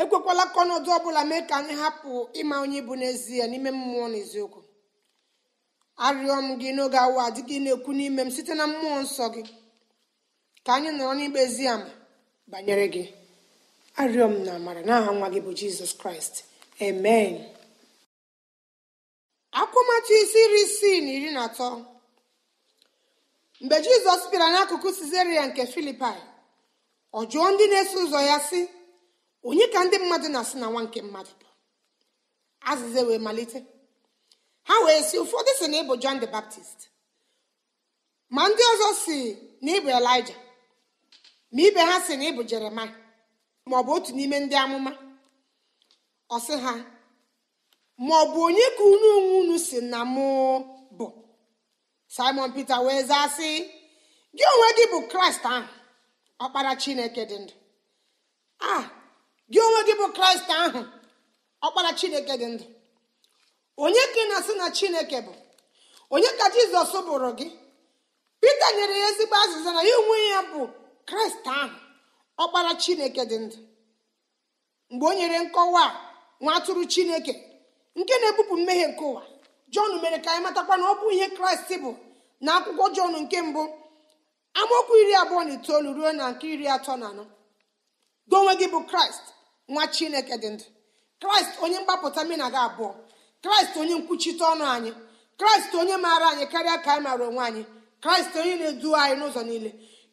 Ekwekwala 0.00 0.44
ka 0.52 0.58
ọnọdụ 0.64 0.88
ọbụla 0.98 1.20
mee 1.30 1.42
ka 1.48 1.54
anyị 1.60 1.74
hapụ 1.82 2.10
ịma 2.40 2.56
onye 2.64 2.80
bụ 2.86 2.92
n'ezie 3.00 3.44
n'ime 3.50 3.70
mmụọ 3.78 4.06
na 4.12 4.16
eziokwu. 4.22 4.60
Arịọ 6.06 6.36
m 6.46 6.48
gị 6.60 6.70
n'oge 6.76 6.98
awa 7.06 7.20
adịghị 7.28 7.56
na-ekwu 7.64 7.90
n'ime 7.98 8.22
m 8.26 8.30
site 8.36 8.54
na 8.58 8.64
mmụọ 8.70 8.98
nsọ 9.04 9.24
gị. 9.34 9.42
Ka 10.64 10.70
anyị 10.76 10.90
nọrọ 10.98 11.12
n'ikpe 11.18 11.38
ezi 11.46 11.64
ama 11.74 11.90
banyere 12.50 12.86
gị. 12.94 13.04
Arịọ 14.00 14.26
m 14.32 14.44
na 14.46 14.52
amara 14.58 14.80
n'aha 14.88 15.10
nwa 15.16 15.28
gị 15.32 15.40
bụ 15.44 15.50
jizọs 15.58 15.92
kraịst. 16.00 16.34
Amen. 16.86 17.32
Akwụmatụ 19.60 20.12
isi 20.22 20.38
iri 20.44 20.60
isii 20.66 20.98
na 21.04 21.10
iri 21.16 21.30
na 21.36 21.40
atọ. 21.48 21.68
Mgbe 23.62 23.76
jizọs 23.84 24.22
bịara 24.30 24.48
n'akụkụ 24.54 24.88
sizeria 24.98 25.42
nke 25.48 25.62
filipai 25.72 26.20
ọ 27.18 27.20
jụọ 27.30 27.46
ndị 27.52 27.64
na-eso 27.72 27.96
ụzọ 28.04 28.20
ya 28.30 28.36
sị 28.48 28.60
onye 29.48 29.66
ka 29.72 29.78
ndị 29.84 29.96
mmadụ 30.02 30.28
na-asị 30.34 30.56
na 30.60 30.66
nwa 30.72 30.82
nke 30.86 31.00
mmadụ 31.06 31.32
azịza 32.70 33.00
wee 33.08 33.18
malite. 33.26 33.58
Ha 34.68 34.74
wee 34.84 35.02
si 35.08 35.16
ụfọdụ 35.22 35.50
si 35.58 35.66
na 35.70 35.76
ịbụ 35.82 35.94
John 36.02 36.18
the 36.22 36.26
Baptist. 36.34 36.78
Ma 38.34 38.42
ndị 38.50 38.62
ọzọ 38.72 38.88
si 39.04 39.16
na 39.64 39.70
ịbụ 39.78 39.88
Elijah 39.98 40.38
ma 41.54 41.60
ibe 41.68 41.80
ha 41.88 41.96
si 42.06 42.12
na 42.16 42.24
ịbụ 42.30 42.42
Jeremaya 42.50 42.94
maọbụ 43.70 43.90
otu 43.96 44.10
n'ime 44.16 44.36
ndị 44.44 44.56
amụma. 44.64 44.92
Ọ 46.30 46.36
sị 46.46 46.54
ha 46.64 46.72
ma 47.98 48.14
ọ 48.22 48.24
bụ 48.32 48.38
onye 48.48 48.66
ka 48.76 48.82
unu 48.92 49.06
onwe 49.16 49.34
unu 49.40 49.56
si 49.66 49.78
na 49.80 49.98
mụ 50.14 50.26
bụ? 50.98 51.06
Simon 52.14 52.52
peter 52.54 52.80
wee 52.86 53.02
zaa 53.10 53.28
sị 53.36 53.48
gị 54.36 54.44
onwe 54.52 54.68
gị 54.76 54.84
bụ 54.92 54.98
kraịst 55.10 55.44
ahụ. 55.54 55.66
Ọkpara 56.44 56.72
chineke 56.82 57.22
dị 57.30 57.36
ndụ. 57.42 57.54
A 58.58 58.90
gị 59.52 59.58
onwe 59.66 59.80
gị 59.86 59.94
bụ 60.00 60.06
kraịst 60.16 60.48
ahụ. 60.62 60.80
Ọkpara 61.66 61.90
chineke 61.98 62.34
dị 62.40 62.46
ndụ. 62.54 62.64
Onye 63.84 64.00
ka 64.12 64.20
ị 64.22 64.28
na-asị 64.30 64.52
na 64.60 64.66
chineke 64.76 65.18
bụ? 65.26 65.32
Onye 66.14 66.28
ka 66.38 66.46
jizọs 66.54 66.92
bụrụ 67.06 67.30
gị? 67.38 67.46
Pita 68.40 68.66
nyere 68.76 68.96
ya 69.02 69.08
ezigbo 69.10 69.36
azịza 69.44 69.70
na 69.76 69.82
ya 69.88 69.94
onwe 70.00 70.16
ya 70.32 70.40
bụ 70.50 70.60
kraịst 71.08 71.46
ahụ. 71.58 71.76
Ọkpara 72.42 72.72
chineke 72.82 73.22
dị 73.30 73.38
ndụ. 73.44 73.58
Mgbe 74.90 75.06
o 75.06 75.12
nyere 75.18 75.38
nkọwa 75.44 75.84
nwa 76.40 76.52
atụrụ 76.58 76.82
chineke 76.92 77.32
nke 77.98 78.14
na-ebupụ 78.20 78.54
mmehie 78.58 78.86
nke 78.90 79.04
ụwa. 79.10 79.22
Jọn 79.74 79.92
mere 80.02 80.18
ka 80.24 80.30
anyị 80.32 80.42
matakwa 80.46 80.74
na 80.80 80.84
ọ 80.92 80.94
bụ 81.00 81.06
ihe 81.16 81.26
kraịst 81.36 81.70
bụ 81.82 81.90
na 82.44 82.50
akwụkwọ 82.58 82.84
jọn 82.96 83.12
nke 83.22 83.38
mbụ 83.48 83.62
amaokwu 84.60 84.94
iri 85.02 85.14
abụọ 85.22 85.40
na 85.46 85.52
itoolu 85.56 85.90
ruo 85.96 86.10
na 86.18 86.24
nke 86.32 86.46
iri 86.54 86.66
atọ 86.76 86.92
na 87.00 87.06
anọ. 87.12 87.24
Gị 88.28 88.34
onwe 88.40 88.52
gị 88.60 88.66
bụ 88.72 88.78
kraịst 88.90 89.24
nwa 89.72 89.84
chineke 89.94 90.34
dị 90.42 90.48
ndụ. 90.54 90.64
Kraịst 91.22 91.52
onye 91.64 91.78
mgbapụta 91.80 92.22
na 92.40 92.46
gị 92.54 92.60
abụọ. 92.66 92.90
Kraịst 93.42 93.74
onye 93.80 93.94
nkwuchite 94.00 94.44
ọnụ 94.52 94.64
anyị. 94.74 94.92
Kraịst 95.38 95.72
onye 95.80 95.96
maara 96.04 96.26
anyị 96.32 96.44
karịa 96.52 96.76
ka 96.84 96.90
anyị 96.92 97.02
maara 97.06 97.24
onwe 97.30 97.42
anyị. 97.48 97.62
Kraịst 98.02 98.32
onye 98.40 98.54
na-edu 98.60 98.88
anyị 99.02 99.14
n'ụzọ 99.20 99.42
niile. 99.48 99.70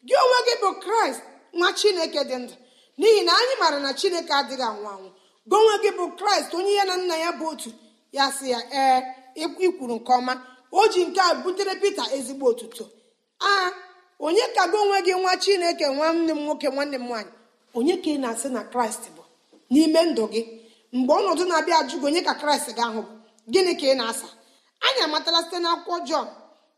Gị 0.08 0.14
onwe 0.24 0.38
gị 0.48 0.54
bụ 0.62 0.70
kraịst 0.84 1.22
nwa 1.58 1.70
chineke 1.80 2.22
dị 2.30 2.36
ndụ. 2.44 2.54
N'ihi 3.00 3.22
na 3.28 3.32
anyị 3.40 3.54
maara 3.62 3.80
na 3.86 3.92
chineke 4.00 4.34
adịghị 4.40 4.64
anwụ 4.70 4.88
anwụ. 4.94 5.10
Gị 5.50 5.56
onwe 5.60 5.76
gị 5.84 5.90
bụ 5.98 6.06
kraịst 6.18 6.52
onye 6.58 6.74
ya 6.80 6.84
na 6.90 6.96
nna 6.98 7.16
ya 7.24 7.32
bụ 7.32 7.46
otu. 7.54 7.70
Ya 8.12 8.26
sị 8.32 8.50
ya 8.54 8.60
ee 8.72 9.00
ikwuru 9.66 9.96
nke 9.96 10.12
ọma. 10.20 10.34
O 10.72 10.88
ji 10.92 11.02
nke 11.06 11.20
a 11.22 11.34
butere 11.44 11.74
pita 11.82 12.04
ezigbo 12.18 12.46
otuto. 12.52 12.84
A 13.40 13.72
onye 14.26 14.42
ka 14.56 14.64
gị 14.72 14.78
onwe 14.84 14.98
gị 15.06 15.14
nwa 15.22 15.34
chineke 15.44 15.86
nwanne 15.96 16.32
m 16.34 16.40
nwoke 16.46 16.68
nwanne 16.76 16.98
m 16.98 17.06
nwaanyị 17.08 17.32
onye 17.78 17.96
ka 18.04 18.10
ị 18.10 18.18
na-asị 18.22 18.48
na 18.56 18.62
kraịst 18.72 19.04
bụ? 19.16 19.22
N'ime 19.72 20.02
ndụ 20.12 20.24
gị 20.34 20.42
mgbe 20.98 21.14
ọnọdụ 21.20 21.44
na-abịa 21.50 21.78
ajụ 21.82 21.96
gị 22.02 22.06
onye 22.10 22.22
ka 22.28 22.34
kraịst 22.42 22.70
ga-ahụ 22.78 23.02
gịnị 23.54 23.74
ka 23.80 23.86
ị 23.88 23.96
na-asa? 24.00 24.28
Anyị 24.86 25.02
amatala 25.06 25.40
site 25.44 25.58
n'akwụkwọ 25.64 25.96
jọn 26.10 26.28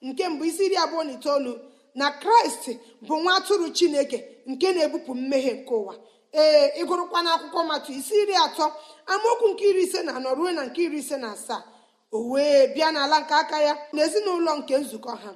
nke 0.07 0.23
mbụ 0.31 0.43
isi 0.49 0.63
iri 0.65 0.75
abụọ 0.83 1.01
na 1.07 1.11
itoolu 1.17 1.51
na 1.99 2.05
kraịst 2.21 2.63
bụ 3.07 3.13
nwa 3.21 3.31
atụrụ 3.37 3.65
chineke 3.77 4.17
nke 4.51 4.67
na-ebupụ 4.75 5.11
mmehie 5.19 5.53
nke 5.59 5.73
ụwa. 5.81 5.93
Ee 6.33 6.81
ịgụrụkwa 6.81 7.19
n'akwụkwọ 7.25 7.61
matụ 7.69 7.91
isi 7.99 8.15
iri 8.21 8.35
atọ 8.45 8.65
amaokwu 9.13 9.47
nke 9.51 9.63
iri 9.69 9.81
ise 9.87 9.99
na 10.05 10.11
anọ 10.17 10.29
ruo 10.37 10.49
na 10.57 10.61
nke 10.67 10.79
iri 10.87 10.97
ise 11.03 11.17
na 11.23 11.27
asaa. 11.35 11.61
O 12.11 12.29
wee 12.31 12.67
bịa 12.73 12.89
n'ala 12.93 13.17
nke 13.21 13.33
aka 13.41 13.57
ya 13.67 13.73
na 13.93 13.99
ezinụlọ 14.05 14.51
nke 14.59 14.73
nzukọ 14.83 15.11
ha. 15.21 15.31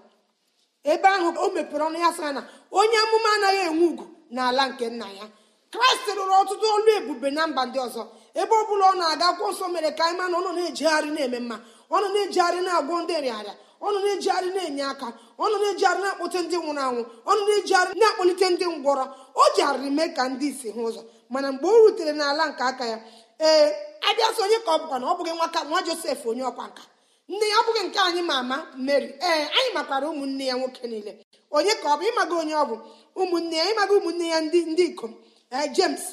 Ebe 0.91 1.07
ahụ 1.15 1.29
o 1.43 1.49
mepere 1.55 1.83
ọnụ 1.87 1.97
ya 2.05 2.09
sara 2.17 2.31
na 2.37 2.41
onye 2.79 2.97
amụma 3.03 3.29
anaghị 3.35 3.61
enwe 3.69 3.85
ugwu 3.89 4.05
n'ala 4.35 4.63
nke 4.69 4.85
nna 4.93 5.07
ya. 5.19 5.25
Kraịst 5.71 6.07
rụrụ 6.17 6.33
ọtụtụ 6.41 6.65
olu 6.75 6.89
ebube 6.97 7.29
na 7.35 7.41
mba 7.49 7.61
ndị 7.67 7.77
ọzọ. 7.87 8.03
Ebe 8.41 8.53
ọ 8.61 8.63
bụla 8.67 8.85
ọ 8.91 8.95
na-aga 8.99 9.25
akwụkwọ 9.31 9.51
nsọ 9.53 9.65
mere 9.73 9.89
ka 9.97 10.03
anyị 10.05 10.17
ma 10.19 10.25
na 10.31 10.35
ọ 10.37 10.41
nọ 10.45 10.51
na-ejegharị 10.57 11.09
na-eme 11.15 11.39
mma. 11.45 11.57
Ọ 11.91 11.95
nọ 12.01 12.07
na-ejegharị 12.13 12.59
na-agwọ 12.67 12.95
ndị 13.03 13.13
nrịarịa 13.19 13.55
ọ 13.81 13.87
nọ 13.93 13.99
na-ejigharị 14.03 14.49
na-enye 14.55 14.83
aka. 14.91 15.07
Ọ 15.39 15.45
nọ 15.51 15.55
na-ejigharị 15.61 15.99
na-akpọte 16.03 16.39
ndị 16.45 16.55
nwụrụ 16.61 16.81
anwụ. 16.87 17.01
Ọ 17.29 17.31
nọ 17.37 17.41
na-ejigharị 17.47 17.91
na-akpọlite 18.01 18.45
ndị 18.53 18.65
ngwọrọ. 18.75 19.03
O 19.35 19.41
jigharịrị 19.55 19.89
mee 19.97 20.09
ka 20.17 20.23
ndị 20.29 20.47
isi 20.51 20.69
hụ 20.75 20.81
ụzọ. 20.89 21.01
Mana 21.29 21.51
mgbe 21.51 21.67
o 21.67 21.77
rutere 21.83 22.11
n'ala 22.19 22.43
nke 22.49 22.63
aka 22.63 22.85
ya 22.91 22.97
ee 23.39 23.65
abịa 24.09 24.29
sị 24.35 24.41
onye 24.45 24.59
ka 24.65 24.71
ọ 24.71 24.77
bụkwa 24.81 24.97
na 24.99 25.05
ọ 25.11 25.17
bụghị 25.17 25.31
nwaka 25.37 25.59
nwa 25.69 25.79
josef 25.87 26.19
onye 26.29 26.43
ọkwa 26.51 26.65
nka. 26.71 26.81
Nne 27.29 27.45
ya 27.51 27.57
ọ 27.61 27.63
bụghị 27.67 27.83
nke 27.87 27.99
anyị 28.07 28.21
ma 28.29 28.35
ama 28.43 28.57
mary. 28.87 29.09
Ee 29.29 29.41
anyị 29.57 29.69
makwara 29.75 30.07
ụmụnne 30.11 30.45
ya 30.49 30.55
nwoke 30.59 30.87
niile. 30.87 31.11
Onye 31.51 31.73
ka 31.81 31.87
ọ 31.93 31.97
bụ? 31.99 32.03
Ịmaga 32.09 32.35
onye 32.41 32.53
ọ 32.55 32.65
bụ? 32.69 32.75
Ụmụnne 33.21 33.55
ya 33.57 33.65
ịmaga 33.71 33.93
ụmụnne 33.99 34.25
ya 34.33 34.39
ndị 34.41 34.59
ndị 34.71 34.83
ikom. 34.91 35.13
Ee 35.51 35.67
james 35.75 36.03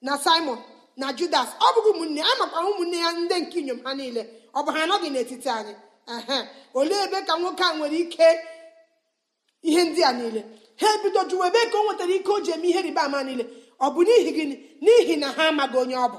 na 0.00 0.12
simon 0.24 0.58
na 0.96 1.06
judas. 1.18 1.48
Ọ 1.60 1.66
bụghị 1.74 1.90
ụmụnne 1.94 2.20
anyị 2.22 2.36
makwara 2.40 2.66
ụmụnne 2.70 2.96
ya 3.04 3.10
ndị 3.12 3.34
nke 3.42 3.56
inyom 3.60 3.80
ha 3.84 3.94
niile. 3.94 4.22
Ọ 4.54 4.62
bụ 4.64 4.70
ha 4.74 4.80
anọghị 4.84 5.08
n'etiti 5.10 5.48
anyị? 5.58 5.74
Olee 6.74 7.04
ebe 7.04 7.22
ka 7.26 7.36
nwoke 7.38 7.62
a 7.64 7.72
nwere 7.74 7.96
ike 7.98 8.40
ihe 9.62 9.82
ndị 9.84 10.02
a 10.04 10.12
niile? 10.12 10.44
Ha 10.80 10.86
ebido 10.94 11.20
jụwa 11.30 11.46
ebe 11.48 11.60
ka 11.70 11.78
o 11.78 11.82
nwetara 11.84 12.14
ike 12.14 12.30
o 12.30 12.40
ji 12.40 12.50
eme 12.52 12.68
ihe 12.68 12.82
rịba 12.82 13.02
ama 13.02 13.22
niile? 13.22 13.44
Ọ 13.80 13.86
bụ 13.94 14.00
n'ihi 14.06 14.30
gịnị? 14.36 14.56
N'ihi 14.82 15.16
na 15.18 15.28
ha 15.36 15.48
amaghị 15.48 15.76
onye 15.82 15.96
ọ 15.96 16.08
bụ. 16.12 16.18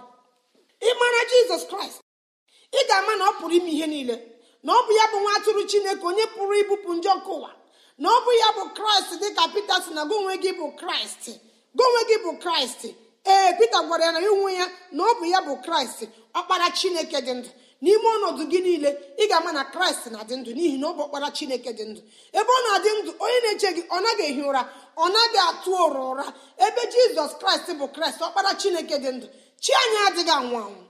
Ịmara 0.90 1.22
jizọs 1.30 1.64
kraịst? 1.70 2.00
Ị 2.72 2.80
ga-ama 2.88 3.16
na 3.16 3.26
ọ 3.30 3.34
pụrụ 3.40 3.56
ime 3.58 3.72
ihe 3.72 3.88
niile. 3.88 4.16
Na 4.64 4.72
ọ 4.74 4.82
bụ 4.88 4.92
ya 5.00 5.06
bụ 5.12 5.18
nwa 5.24 5.32
atụrụ 5.38 5.62
chineke 5.70 6.06
onye 6.10 6.26
pụrụ 6.36 6.54
ibupụ 6.62 6.90
njọ 6.94 7.12
nke 7.18 7.30
ụwa. 7.38 7.52
Na 7.98 8.10
ọ 8.10 8.18
bụ 8.26 8.32
ya 8.42 8.48
bụ 8.58 8.64
kraịst 8.78 9.12
dị 9.22 9.30
ka 9.38 9.44
pita 9.54 9.76
si 9.84 9.94
na 9.94 10.02
gị 10.10 10.14
onwe 10.20 10.34
gị 10.44 10.52
bụ 10.60 10.66
kraịst. 10.80 11.24
Gị 11.78 11.84
onwe 11.88 12.02
gị 12.10 12.16
bụ 12.24 12.32
kraịst. 12.44 12.82
Ee 13.26 13.54
pita 13.60 13.80
gwara 13.88 14.06
ya 14.06 14.12
na 14.12 14.20
ya 14.20 14.32
onwe 14.32 14.52
ya 14.60 14.66
na 14.92 15.04
ọ 15.04 15.14
bụ 15.20 15.26
ya 15.34 15.40
bụ 15.48 15.54
kraịst. 15.66 16.00
Ọkpara 16.40 16.68
chineke 16.78 17.20
dị 17.28 17.34
ndụ. 17.34 17.50
N'ime 17.84 18.08
ọnọdụ 18.16 18.44
gị 18.52 18.60
niile 18.66 18.90
ị 19.22 19.24
ga-ama 19.30 19.52
na 19.58 19.64
kraịst 19.74 20.04
na-adị 20.14 20.36
ndụ 20.40 20.52
n'ihi 20.58 20.78
na 20.82 20.88
ọ 20.88 20.94
bụ 20.98 21.02
ọkpara 21.08 21.28
chineke 21.38 21.72
dị 21.78 21.84
ndụ. 21.92 22.02
Ebe 22.40 22.52
ọ 22.58 22.60
na-adị 22.66 22.90
ndụ 23.00 23.12
onye 23.24 23.40
na-eche 23.44 23.70
gị 23.76 23.82
ọ 23.96 23.98
naghị 24.06 24.24
ehi 24.30 24.42
ụra 24.50 24.62
ọ 25.04 25.06
naghị 25.16 25.40
atụ 25.50 25.70
ụra 25.86 26.02
ụra. 26.12 26.26
Ebe 26.66 26.82
jizọs 26.94 27.32
kraịst 27.42 27.68
bụ 27.80 27.86
kraịst 27.96 28.20
ọkpara 28.28 28.52
chineke 28.62 28.96
dị 29.04 29.10
ndụ. 29.18 29.28
Chi 29.64 29.72
anyị 29.82 29.98
adịghị 30.08 30.34
anwụ 30.40 30.56
anwụ. 30.66 30.82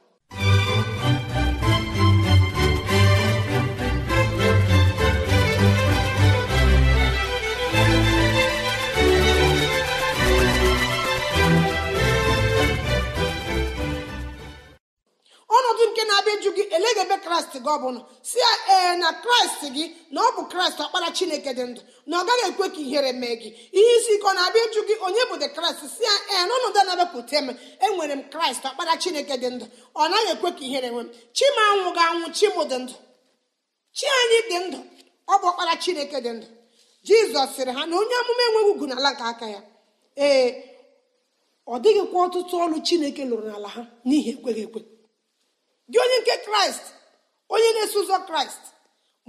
Kraịst 17.33 17.53
gị 17.53 17.69
ọbụla 17.75 18.01
si 18.21 18.39
ya 18.39 18.51
ee 18.69 18.97
na 18.97 19.11
kraịst 19.23 19.61
gị 19.75 19.85
na 20.11 20.21
ọ 20.21 20.31
bụ 20.35 20.41
kraịst 20.51 20.77
ọkpara 20.85 21.09
chineke 21.17 21.51
dị 21.57 21.63
ndụ 21.71 21.81
na 22.05 22.15
ọ 22.21 22.25
gaghị 22.27 22.43
ekwe 22.49 22.65
ka 22.73 22.77
ihere 22.85 23.11
mee 23.21 23.35
gị. 23.41 23.49
Ihe 23.77 23.91
isi 23.97 24.11
ike 24.15 24.27
ọ 24.29 24.33
na-abịa 24.37 24.63
ịjụ 24.67 24.81
gị 24.87 24.95
onye 25.05 25.21
bụ 25.29 25.35
de 25.41 25.47
kraịst 25.55 25.81
si 25.97 26.03
ya 26.07 26.13
ee 26.33 26.43
n'ọnọdụ 26.47 26.79
na-abịapụta 26.87 27.35
eme 27.39 27.53
enwere 27.85 28.15
m 28.15 28.23
kraịst 28.33 28.63
ọkpara 28.69 28.93
chineke 29.01 29.35
dị 29.41 29.49
ndụ. 29.55 29.65
Ọ 29.95 30.03
naghị 30.11 30.31
ekwe 30.33 30.49
ka 30.57 30.63
ihere 30.67 30.89
nwee 30.93 31.03
m. 31.05 31.09
Chi 31.37 31.45
m 31.55 31.57
anwụ 31.69 31.89
ga 31.97 32.01
anwụ 32.11 32.27
chi 32.37 32.45
m 32.47 32.57
dị 32.71 32.77
ndụ. 32.83 32.93
Chi 33.97 34.05
anyị 34.19 34.39
dị 34.49 34.57
ndụ 34.67 34.79
ọ 35.27 35.33
bụ 35.41 35.45
ọkpara 35.51 35.73
chineke 35.83 36.17
dị 36.25 36.31
ndụ. 36.37 36.47
Jizọs 37.07 37.49
sịrị 37.55 37.71
ha 37.77 37.83
na 37.89 37.95
onye 38.01 38.15
amụma 38.21 38.43
enweghị 38.47 38.69
ugwu 38.71 38.85
n'ala 38.89 39.09
nke 39.13 39.23
aka 39.31 39.45
ya. 39.55 39.61
Ee 40.25 40.47
ọ 41.67 41.75
dịghịkwa 41.83 42.17
ọtụtụ 42.27 42.55
ọlụ 42.65 42.77
chineke 42.87 43.23
lụrụ 43.29 43.45
n'ala 43.51 43.67
ha 43.75 43.81
n'ihi 44.07 44.29
ekweghị 44.35 44.61
ekwe. 44.67 44.81
Gị 45.91 45.97
onye 46.03 46.17
nke 46.21 46.33
kraịst 46.45 46.85
onye 47.49 47.69
na-eso 47.75 47.99
ụzọ 48.03 48.17
kraịst 48.27 48.63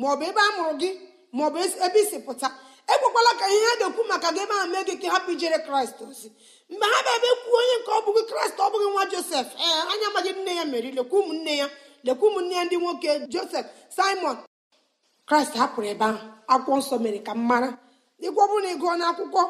maọbụ 0.00 0.22
ebe 0.30 0.40
a 0.40 0.50
mụrụ 0.56 0.72
gị 0.80 0.90
maọbụ 1.36 1.56
ebe 1.86 1.98
isi 2.04 2.18
pụta 2.26 2.48
ekwekwala 2.92 3.30
ka 3.40 3.46
ihe 3.54 3.64
ha 3.68 3.74
ga-ekwu 3.80 4.02
maka 4.10 4.28
gị 4.34 4.40
ebe 4.44 4.54
a 4.62 4.66
mee 4.72 4.84
gị 4.88 4.94
ka 5.02 5.08
hapụ 5.14 5.30
ijere 5.34 5.58
kraịst 5.66 5.98
ozi. 6.08 6.28
Mgbe 6.70 6.86
ha 6.92 6.98
bịa 7.04 7.14
ebe 7.18 7.28
kwuo 7.44 7.56
onye 7.62 7.76
nke 7.80 7.90
ọ 7.98 8.00
bụghị 8.06 8.22
kraịst 8.30 8.58
ọ 8.58 8.66
bụghị 8.72 8.88
nwa 8.94 9.04
josef 9.12 9.46
ee 9.66 9.80
anya 9.92 10.06
amaghị 10.10 10.32
nne 10.38 10.52
ya 10.58 10.64
meri 10.72 10.90
lekwa 10.96 11.16
ụmụnne 11.20 11.52
ya 11.60 11.66
lekwa 12.06 12.24
ụmụnne 12.28 12.54
ya 12.58 12.64
ndị 12.66 12.76
nwoke 12.82 13.10
josef 13.32 13.66
simon. 13.96 14.36
Kraịst 15.28 15.54
hapụrụ 15.60 15.86
ebe 15.92 16.04
ahụ 16.10 16.18
akwụkwọ 16.52 16.76
nsọ 16.80 16.94
mere 17.04 17.18
ka 17.26 17.32
m 17.34 17.40
mara. 17.50 17.70
Dịkwa 18.20 18.42
ọ 18.44 18.48
bụrụ 18.50 18.60
na 18.64 18.70
ị 18.72 18.76
gụọ 18.82 18.92
n'akwụkwọ 19.00 19.42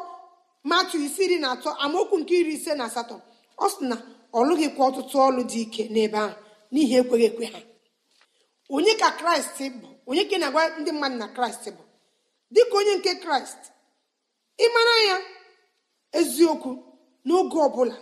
matu 0.69 0.95
isi 1.05 1.21
iri 1.25 1.37
na 1.43 1.47
atọ 1.53 1.69
amaokwu 1.83 2.15
nke 2.21 2.33
iri 2.41 2.53
ise 2.57 2.71
na 2.79 2.83
asatọ 2.89 3.15
ọ 3.57 3.65
sị 3.73 3.81
na 3.89 3.95
ọ 4.33 4.39
lụghịkwa 4.47 4.83
ọtụtụ 4.89 5.15
ọlụ 5.27 5.41
dị 5.51 5.59
ike 5.65 5.83
n'ebe 5.93 6.17
ahụ 6.25 6.33
n'ihi 6.73 6.95
ekweghị 7.01 7.25
ekwe 7.29 7.45
ha. 7.53 7.59
Onye 8.69 8.93
ka 8.97 9.11
kraịst 9.11 9.59
bụ? 9.81 9.87
Onye 10.07 10.23
ka 10.29 10.37
na-agwa 10.37 10.63
ndị 10.79 10.91
mmadụ 10.91 11.15
na 11.17 11.27
kraịst 11.35 11.65
bụ? 11.75 11.83
Dịka 12.51 12.75
onye 12.77 12.95
nke 12.95 13.11
kraịst 13.23 13.61
ịmara 14.65 14.95
ya? 15.09 15.17
Eziokwu 16.19 16.71
n'oge 17.27 17.57
ọbụla 17.67 17.95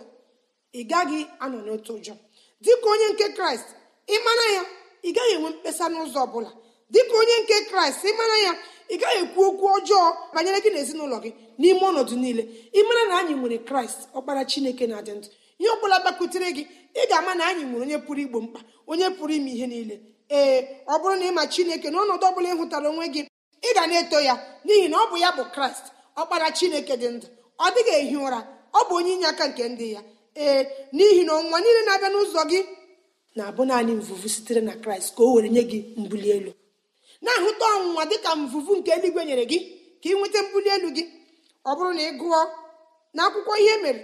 ị 0.72 0.80
gaghị 0.90 1.20
anọ 1.44 1.58
n'otu 1.66 1.92
ụjọ. 1.98 2.14
Dịka 2.64 2.86
onye 2.94 3.08
nke 3.12 3.26
kraịst 3.36 3.68
ịmara 4.14 4.46
ya? 4.56 4.62
Ị 5.02 5.10
gaghị 5.16 5.32
enwe 5.36 5.48
mkpesa 5.50 5.84
n'ụzọ 5.92 6.18
ọbụla. 6.26 6.50
Dịka 6.92 7.14
onye 7.20 7.36
nke 7.42 7.56
kraịst 7.70 8.00
ịmara 8.10 8.36
ya? 8.46 8.52
Ị 8.88 8.96
gaghị 9.02 9.18
ekwu 9.24 9.40
okwu 9.48 9.66
ọjọọ 9.76 10.04
banyere 10.34 10.58
gị 10.64 10.70
na 10.72 10.78
ezinụlọ 10.84 11.16
gị 11.24 11.30
n'ime 11.60 11.80
ọnọdụ 11.90 12.14
niile. 12.22 12.42
Ịmara 12.78 13.02
na 13.08 13.14
anyị 13.20 13.34
nwere 13.40 13.58
kraịst 13.68 13.98
ọkpara 14.18 14.42
chineke 14.50 14.84
na-adị 14.86 15.12
ndụ. 15.16 15.28
Ihe 15.60 15.68
ọ 15.74 15.80
bụla 15.80 15.96
gbakwutere 16.02 16.48
gị 16.56 16.62
ị 16.94 17.02
ga-ama 17.10 17.32
na 17.38 17.44
anyị 17.50 17.62
nwere 17.68 17.82
onye 17.84 17.98
pụrụ 18.06 18.20
igbo 18.26 18.38
mkpa 18.44 18.60
onye 18.90 19.06
pụrụ 19.16 19.32
ime 19.38 19.50
ihe 19.56 19.66
niile. 19.72 19.96
Ee 20.30 20.84
ọ 20.86 20.94
bụrụ 21.00 21.14
na 21.20 21.24
ịma 21.30 21.44
chineke 21.52 21.88
n'ọnọdụ 21.90 22.24
ọbụla 22.30 22.48
ị 22.52 22.56
hụtara 22.58 22.88
onwe 22.90 23.06
gị 23.14 23.22
ị 23.62 23.70
ga 23.76 23.82
na-eto 23.86 24.18
ya 24.28 24.34
n'ihi 24.66 24.88
na 24.90 24.96
ọ 25.02 25.10
bụ 25.10 25.16
ya 25.24 25.30
bụ 25.36 25.42
kraịst 25.54 25.84
ọkpara 26.20 26.48
chineke 26.58 26.94
dị 27.00 27.08
ndụ. 27.14 27.26
Ọ 27.58 27.66
dịghị 27.74 27.92
ehi 28.00 28.16
ụra 28.26 28.40
ọ 28.72 28.80
bụ 28.88 28.94
onye 28.98 29.12
inye 29.14 29.26
aka 29.32 29.44
nke 29.50 29.64
ndị 29.68 29.86
ya. 29.94 30.00
Ee 30.36 30.60
n'ihi 30.96 31.22
na 31.26 31.32
ọnwụnwa 31.38 31.58
niile 31.62 31.80
na-abịa 31.86 32.08
n'ụzọ 32.12 32.42
gị 32.50 32.60
na-abụ 33.36 33.62
naanị 33.68 33.92
mvuvu 34.00 34.28
sitere 34.34 34.60
na 34.68 34.72
kraịst 34.82 35.10
ka 35.16 35.22
o 35.22 35.32
were 35.34 35.48
nye 35.54 35.62
gị 35.70 35.78
mbuli 36.00 36.28
elu. 36.36 36.52
Na-ahụta 37.24 37.64
ọnwụnwa 37.76 38.04
dịka 38.10 38.30
mvuvu 38.42 38.72
nke 38.78 38.90
eluigwe 38.96 39.22
nyere 39.28 39.44
gị 39.50 39.58
ka 40.02 40.06
ị 40.10 40.14
nweta 40.18 40.40
mbuli 40.46 40.68
elu 40.76 40.88
gị. 40.96 41.04
Ọ 41.68 41.70
bụrụ 41.76 41.92
na 41.96 42.02
ị 42.10 42.12
gụọ 42.20 42.40
na 43.14 43.20
akwụkwọ 43.26 43.54
ihe 43.62 43.76
mere 43.82 44.00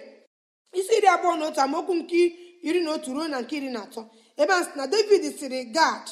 isi 0.78 0.92
iri 0.98 1.08
abụọ 1.14 1.32
na 1.38 1.44
otu 1.48 1.60
amaokwu 1.64 1.94
nke 2.00 2.18
iri 2.68 2.80
na 2.84 2.90
otu 2.96 3.08
ruo 3.14 3.28
na 3.28 3.36
nke 3.42 3.54
iri 3.58 3.68
na 3.74 3.80
atọ 3.86 4.00
ebe 4.40 4.52
a 4.58 4.62
sị 4.64 4.70
na 4.78 4.84
david 4.92 5.22
sịrị 5.38 5.60
gad 5.76 6.04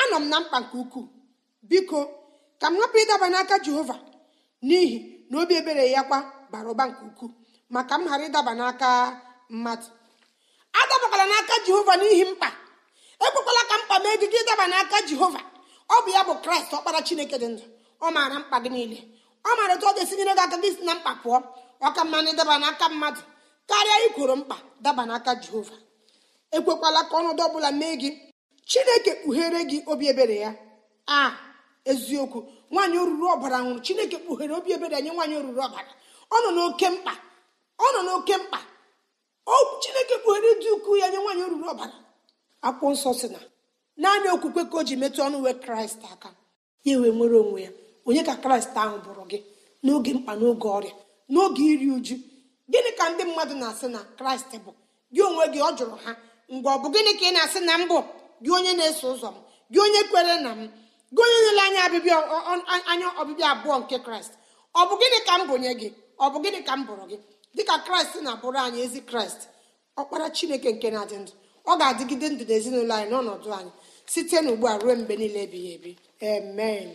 anọ 0.00 0.16
m 0.22 0.24
na 0.30 0.36
mkpa 0.40 0.58
nke 0.60 0.76
ukwuu. 0.82 1.06
Biko 1.70 1.98
ka 2.60 2.66
m 2.70 2.74
hapụ 2.80 2.96
ịdaba 3.04 3.26
n'aka 3.32 3.56
jehova 3.64 3.96
n'ihi 4.66 4.96
na 5.30 5.34
obi 5.42 5.54
ebere 5.60 5.84
ya 5.94 6.02
kwa 6.08 6.18
bara 6.50 6.68
ụba 6.72 6.84
nke 6.90 7.02
ukwuu 7.08 7.30
maka 7.74 7.94
m 7.98 8.04
ghara 8.08 8.24
ịdaba 8.28 8.52
n'aka 8.60 8.88
mmadụ. 9.50 9.88
Adabakwala 10.80 11.24
n'aka 11.30 11.54
jehova 11.66 11.94
n'ihi 12.00 12.24
mkpa. 12.30 12.48
Ekwekwala 13.26 13.62
ka 13.70 13.74
mkpa 13.80 13.96
mee 14.02 14.16
gị 14.20 14.26
gị 14.32 14.38
ịdaba 14.42 14.64
n'aka 14.72 14.96
jehova. 15.08 15.40
Ọ 15.88 15.96
bụ 16.04 16.10
ya 16.16 16.22
bụ 16.28 16.34
kraịst 16.44 16.72
ọkpara 16.76 17.00
chineke 17.06 17.36
dị 17.42 17.48
ndụ. 17.52 17.64
Ọ 18.04 18.12
maara 18.14 18.36
mkpa 18.42 18.56
gị 18.62 18.68
niile. 18.74 18.98
Ọ 19.44 19.50
maara 19.56 19.74
otu 19.74 19.86
ọ 19.86 19.92
ga-esi 19.96 20.14
nyere 20.16 20.32
gị 20.38 20.42
aka 20.46 20.56
gị 20.62 20.68
si 20.76 20.82
na 20.84 20.94
mkpa 20.94 21.12
pụọ. 21.22 21.38
Ọka 21.86 22.00
mma 22.04 22.18
na 22.22 22.30
ịdaba 22.32 22.54
n'aka 22.62 22.86
mmadụ. 22.88 23.20
Karịa 23.68 23.96
ikworo 24.06 24.34
mkpa 24.36 24.56
daba 24.84 25.02
n'aka 25.08 25.32
jehova. 25.42 25.76
Ekwekwala 26.56 27.00
ka 27.08 27.14
ọnọdụ 27.20 27.42
ọbụla 27.48 27.70
mee 27.80 27.94
gị. 28.00 28.10
Chineke 28.70 29.12
kpughere 29.20 29.60
gị 29.70 29.78
obi 29.92 30.04
ebere 30.12 30.36
ya. 30.44 30.50
A 31.06 31.32
eziokwu. 31.90 32.38
Nwaanyị 32.70 32.96
oruru 33.02 33.24
ọbara 33.34 33.58
nwụrụ 33.62 33.80
chineke 33.86 34.16
kpughere 34.22 34.52
obi 34.58 34.70
ebere 34.76 34.98
nye 35.02 35.10
nwaanyị 35.14 35.34
oruru 35.40 35.60
ọbara. 35.66 35.90
Ọ 36.30 36.36
nọ 36.44 36.50
n'oke 36.56 36.86
mkpa. 36.94 37.12
Ọ 37.78 37.86
nọ 37.94 38.00
n'oke 38.06 38.34
mkpa. 38.42 38.58
Chineke 39.82 40.14
kpughere 40.20 40.50
dị 40.60 40.68
ukwuu 40.76 40.96
ya 41.02 41.06
nye 41.10 41.16
nwaanyị 41.22 41.42
oruru 41.46 41.66
ọbara. 41.72 41.96
Akwụkwọ 42.66 42.90
nsọ 42.94 43.10
si 43.20 43.28
na 43.34 43.38
naanị 44.02 44.26
okwukwe 44.34 44.62
ka 44.70 44.76
o 44.76 44.82
ji 44.88 44.94
metụ 45.02 45.20
ọnụ 45.26 45.36
wee 45.44 45.54
kraịst 45.64 46.00
aka. 46.12 46.28
Ya 46.86 46.94
wee 47.00 47.10
nwere 47.16 47.36
onwe 47.44 47.60
ya. 47.66 47.70
Onye 48.08 48.22
ka 48.28 48.34
kraịst 48.42 48.74
ahụ 48.82 48.96
bụrụ 49.04 49.22
gị? 49.30 49.38
N'oge 49.84 50.10
mkpa 50.16 50.32
n'oge 50.40 50.68
ọrịa 50.78 50.94
n'oge 51.32 51.62
iri 51.72 51.86
uju. 51.96 52.16
Gịnị 52.72 52.90
ka 52.98 53.04
ndị 53.10 53.22
mmadụ 53.28 53.54
na-asị 53.60 53.86
na 53.94 54.00
kraịst 54.18 54.50
bụ? 54.64 54.70
Gị 55.14 55.20
onwe 55.28 55.44
gị 55.52 55.60
ọ 55.62 55.70
jụrụ 55.78 55.96
ha 56.04 56.12
ngwa 56.54 56.70
ọ 56.76 56.78
bụ 56.82 56.88
gịnị 56.94 57.12
ka 57.20 57.24
ị 57.28 57.32
na-asị 57.36 57.60
na 57.68 57.74
mbụ 57.82 57.96
gị 58.44 58.50
onye 58.56 58.72
na-eso 58.78 59.06
ụzọ 59.14 59.28
m? 59.34 59.36
Gị 59.72 59.78
onye 59.84 60.00
kwere 60.10 60.34
na 60.44 60.50
m? 60.58 60.60
Gị 61.14 61.20
onye 61.24 61.38
nyere 61.44 61.60
anya 61.66 61.80
anya 62.92 63.08
ọbịbịa 63.20 63.46
abụọ 63.52 63.74
nke 63.80 63.96
kraịst? 64.06 64.32
Ọ 64.78 64.80
bụ 64.88 64.94
gịnị 65.00 65.18
ka 65.26 65.34
m 65.38 65.42
bụnye 65.50 65.70
gị? 65.80 65.88
Ọ 66.18 66.24
bụ 66.32 66.38
gịnị 66.44 66.60
ka 66.68 66.72
m 66.78 66.86
bụrụ 66.86 67.04
gị? 67.10 67.16
Dịka 67.56 67.74
kraịst 67.86 68.14
na-abụrụ 68.24 68.58
anyị 68.66 68.78
ezi 68.86 69.00
kraịst 69.10 69.40
ọkpara 70.00 70.26
chineke 70.36 70.68
nke 70.74 70.88
na-adị 70.94 71.16
ndụ 71.22 71.32
ọ 71.70 71.72
ga-adịgide 71.80 72.26
ndụ 72.32 72.44
n'ezinụlọ 72.48 72.94
anyị 72.98 73.08
n'ọnọdụ 73.12 73.48
anyị 73.58 73.72
site 74.12 74.36
n'ugbu 74.44 74.66
a 74.72 74.74
ruo 74.82 74.94
mgbe 75.00 75.14
niile 75.20 75.40
ebighị 75.46 75.70
ebi. 75.76 75.90
Amen. 76.32 76.86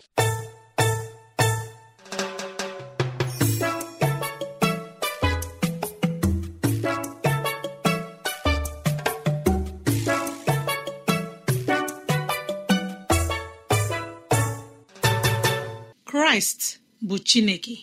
Kraịst 16.31 16.77
bụ 17.01 17.17
chineke. 17.25 17.75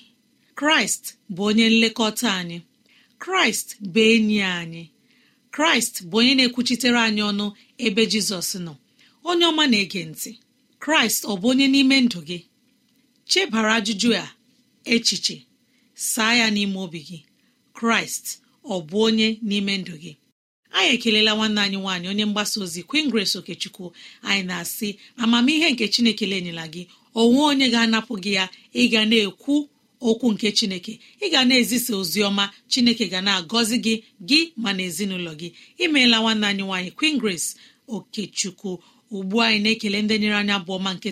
Kraịst 0.56 1.04
bụ 1.34 1.42
onye 1.48 1.66
nlekọta 1.70 2.28
anyị. 2.40 2.58
Kraịst 3.22 3.68
bụ 3.92 4.00
enyi 4.14 4.38
anyị. 4.60 4.84
Kraịst 5.54 5.94
bụ 6.10 6.16
onye 6.20 6.32
na-ekwuchitere 6.38 6.98
anyị 7.06 7.22
ọnụ 7.30 7.46
ebe 7.86 8.02
jizọs 8.12 8.50
nọ. 8.66 8.72
Onye 9.28 9.44
ọma 9.50 9.64
na-ege 9.72 10.02
ntị. 10.10 10.30
Kraịst 10.82 11.22
ọ 11.30 11.32
bụ 11.40 11.46
onye 11.52 11.66
n'ime 11.72 11.96
ndụ 12.04 12.18
gị? 12.28 12.38
Chebara 13.30 13.70
ajụjụ 13.78 14.10
a 14.16 14.26
echiche. 14.94 15.36
Saa 16.10 16.32
ya 16.40 16.46
n'ime 16.54 16.76
obi 16.84 17.00
gị. 17.08 17.18
Kraịst 17.78 18.26
ọ 18.64 18.76
bụ 18.88 18.96
onye 19.06 19.28
n'ime 19.48 19.72
ndụ 19.82 19.94
gị? 20.02 20.12
Anyị 20.76 20.90
ekelela 20.94 21.32
nwanne 21.34 21.60
anyị 21.60 21.76
nwaanyị 21.80 22.06
onye 22.08 22.24
mgbasa 22.26 22.60
ozi 22.64 22.82
Queen 22.82 23.10
Grace 23.10 23.38
Okechukwu. 23.38 23.92
Anyị 24.22 24.42
na-asị 24.46 24.96
amamihe 25.16 25.70
nke 25.72 25.88
chineke 25.88 26.26
lenyela 26.26 26.64
gị. 26.72 26.86
Onwe 27.14 27.40
onye 27.50 27.66
ga-anapụ 27.72 28.14
gị 28.22 28.32
ya. 28.38 28.48
Ịga 28.74 29.04
na-ekwu 29.10 29.68
okwu 30.00 30.26
nke 30.32 30.52
chineke. 30.52 31.00
Ị 31.24 31.30
ga 31.32 31.44
na-ezisa 31.44 31.96
ozi 31.96 32.20
ọma. 32.28 32.50
Chineke 32.68 33.04
ga 33.12 33.20
na-agọzi 33.20 33.76
gị 33.84 33.94
gị 34.28 34.40
ma 34.56 34.70
na 34.72 34.82
ezinụlọ 34.88 35.32
gị. 35.40 35.48
Imeela 35.84 36.16
nwanne 36.20 36.46
anyị 36.46 36.62
nwaanyị 36.66 36.90
Queen 36.98 37.18
Grace 37.18 37.48
Okechukwu. 37.88 38.72
Ugbu 39.10 39.42
anyị 39.42 39.58
na-ekele 39.62 40.02
ndị 40.02 40.18
nyere 40.18 40.34
anya 40.36 40.56
bụ 40.58 40.72
ọma 40.78 40.90
nke 40.94 41.10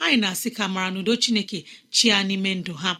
anyị 0.00 0.16
na-asị 0.20 0.50
ka 0.56 0.68
mara 0.68 0.90
n'udo 0.90 1.12
chineke 1.22 1.64
chia 1.90 2.22
n'ime 2.26 2.50
ndụ 2.54 2.72
ha. 2.82 2.92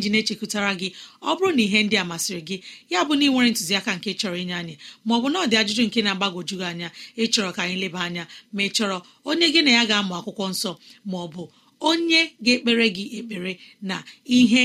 Anyị 0.00 0.02
ji 0.02 0.10
na-echekwutara 0.12 0.72
gị 0.80 0.88
ọ 1.22 1.30
bụrụ 1.36 1.50
na 1.56 1.62
ihe 1.66 1.78
ndị 1.84 1.96
a 2.00 2.04
masịrị 2.10 2.40
gị 2.48 2.56
ya 2.92 3.00
bụ 3.06 3.12
na 3.18 3.24
ị 3.26 3.30
nwere 3.32 3.48
ntụziaka 3.52 3.90
nke 3.96 4.10
chọrọ 4.20 4.36
inye 4.42 4.54
anyị 4.60 4.74
maọbụ 5.06 5.26
na 5.32 5.38
ọ 5.44 5.46
dị 5.50 5.56
ajụjụ 5.60 5.82
nke 5.88 5.98
na-agbagwoju 6.04 6.54
gị 6.60 6.64
anya 6.72 6.88
ịchọrọ 7.22 7.50
ka 7.56 7.60
anyị 7.64 7.76
leba 7.82 8.00
anya 8.06 8.22
ma 8.54 8.60
ị 8.62 8.68
chọrọ 8.76 8.96
onye 9.30 9.46
gị 9.54 9.60
na 9.64 9.70
ya 9.76 9.82
ga-amụ 9.90 10.12
akwụkwọ 10.18 10.44
nsọ 10.52 10.70
maọbụ 11.10 11.42
onye 11.90 12.20
ga-ekpere 12.44 12.86
gị 12.96 13.04
ekpere 13.18 13.52
na 13.88 13.96
ihe 14.38 14.64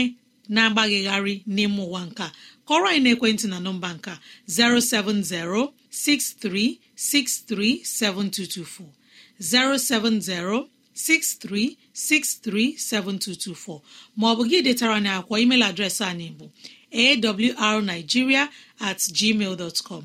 na-agbaghịgharị 0.56 1.34
n'ime 1.56 1.82
ụwa 1.88 2.02
nka 2.10 2.26
kọrọ 2.68 2.86
anyị 2.90 3.02
n'ekwentị 3.04 3.46
na 3.52 3.58
nọmba 3.66 3.90
nka 3.98 4.14
070 4.48 5.68
63637224 10.96 10.96
07063637224 10.96 13.80
maọbụ 14.20 14.42
gị 14.50 14.58
detara 14.66 14.94
anyị 14.98 15.12
akwụkwọ 15.18 15.36
email 15.44 15.64
adreesị 15.70 16.04
anyị 16.12 16.28
bụ 16.40 16.46
awrnigeria 16.96 18.50
at 18.80 19.02
com. 19.84 20.04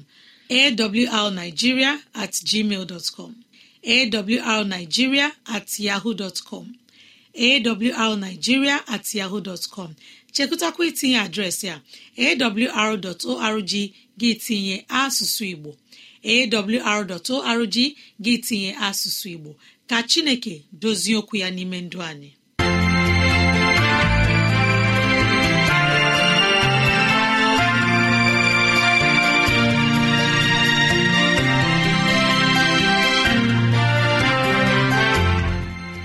Awrnigeria 0.50 2.00
at 2.14 2.34
com. 3.16 3.34
Awrnigeria 3.84 5.32
at 5.46 6.44
com. 6.44 6.74
Awrnigeria 7.34 8.80
at 8.88 9.70
com. 9.70 9.94
Chekụtakwa 10.32 10.86
itinye 10.86 11.18
adreesị 11.20 11.68
a. 11.68 11.80
Awr.org 12.16 13.70
gị 14.18 14.34
tinye 14.34 14.84
asụsụ 14.88 15.44
igbo. 15.44 15.76
Awr.org 16.24 17.74
gị 18.22 18.38
tinye 18.46 18.72
asụsụ 18.74 19.28
igbo. 19.28 19.54
Ka 19.90 19.98
chineke 20.10 20.54
dozie 20.80 21.14
okwu 21.20 21.34
ya 21.42 21.48
n'ime 21.54 21.78
ndụ 21.84 21.98
anyị. 22.10 22.30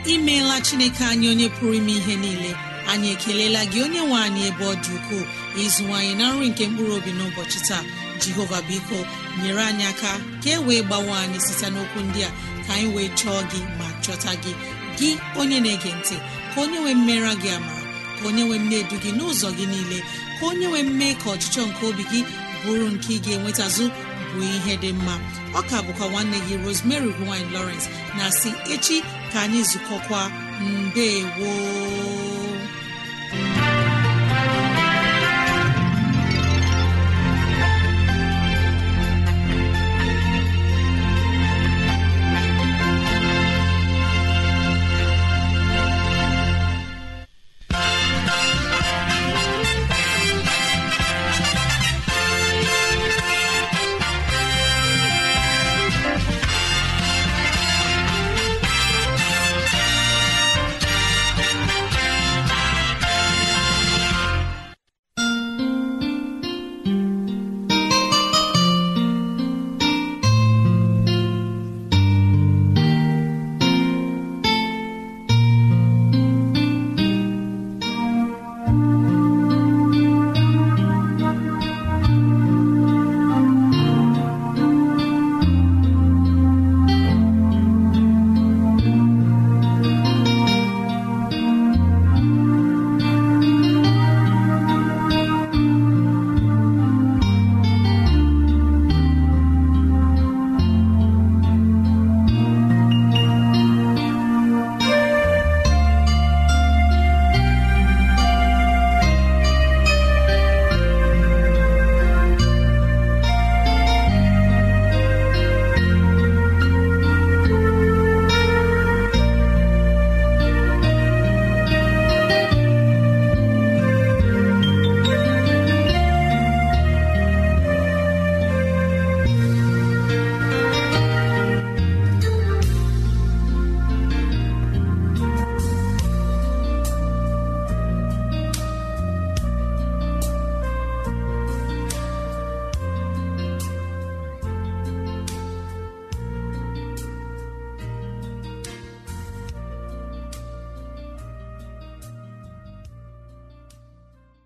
Imeela 0.05 0.61
chineke 0.61 1.03
anyị 1.05 1.27
onye 1.31 1.47
pụrụ 1.49 1.73
ime 1.75 1.91
ihe 1.91 2.15
niile. 2.15 2.51
Anyị 2.91 3.09
ekelela 3.13 3.65
gị 3.65 3.79
onye 3.85 3.99
nwe 4.07 4.17
anyị 4.25 4.41
ebe 4.49 4.63
ọ 4.65 4.73
dị 4.83 4.91
ukwuu. 4.97 5.23
Ịzụwanyị 5.63 6.11
na 6.17 6.25
nri 6.33 6.47
nke 6.49 6.63
mkpụrụ 6.67 6.93
obi 6.97 7.11
n'ụbọchị 7.17 7.59
taa. 7.67 7.83
Jehova 8.21 8.59
biko 8.67 8.97
nyere 9.43 9.61
anyị 9.69 9.83
aka 9.91 10.11
ka 10.43 10.49
e 10.49 10.57
wee 10.65 10.81
gbawe 10.87 11.11
anyị 11.23 11.39
site 11.45 11.67
n'okwu 11.73 11.99
ndị 12.07 12.21
a. 12.27 12.29
ka 12.67 12.73
anyị 12.73 12.88
wee 12.95 13.10
chọọ 13.19 13.39
gị 13.51 13.60
ma 13.80 13.88
chọta 14.04 14.32
gị. 14.43 14.54
Gị 14.99 15.10
onye 15.39 15.58
na-ege 15.60 15.91
ntị 15.99 16.15
ka 16.56 16.62
onye 16.62 16.78
nwee 16.80 16.95
mmera 16.99 17.34
gị 17.41 17.49
amara 17.58 17.84
ka 18.21 18.28
onye 18.28 18.43
nwee 18.47 18.60
mne 18.60 18.75
edu 18.82 18.95
gị 19.04 19.12
n'ụzọ 19.17 19.47
gị 19.58 19.65
niile 19.71 19.99
ka 20.39 20.43
onye 20.49 20.67
nwee 20.67 20.84
mme 20.89 21.08
ka 21.21 21.28
ọchịchọ 21.34 21.62
nke 21.69 21.84
obi 21.89 22.04
gị 22.12 22.19
bụrụ 22.63 22.88
nke 22.93 23.10
ị 23.15 23.19
ga-enwetazụ 23.25 23.86
bụ 24.34 24.39
ihe 24.56 24.73
dị 24.82 24.91
mma. 24.99 25.15
Ọ 25.58 25.62
ka 25.69 25.78
bụkwa 25.86 26.06
nwanne 26.12 26.38
gị 26.47 26.56
Rosemary 26.65 27.12
gine 27.19 27.47
Lawrence 27.54 27.88
na 28.17 28.25
si 28.39 28.49
echi 28.73 28.97
ka 29.34 29.39
anyị 29.45 29.62
zukọkwa. 29.71 30.21
Mbe 30.62 31.08
woo 31.39 32.44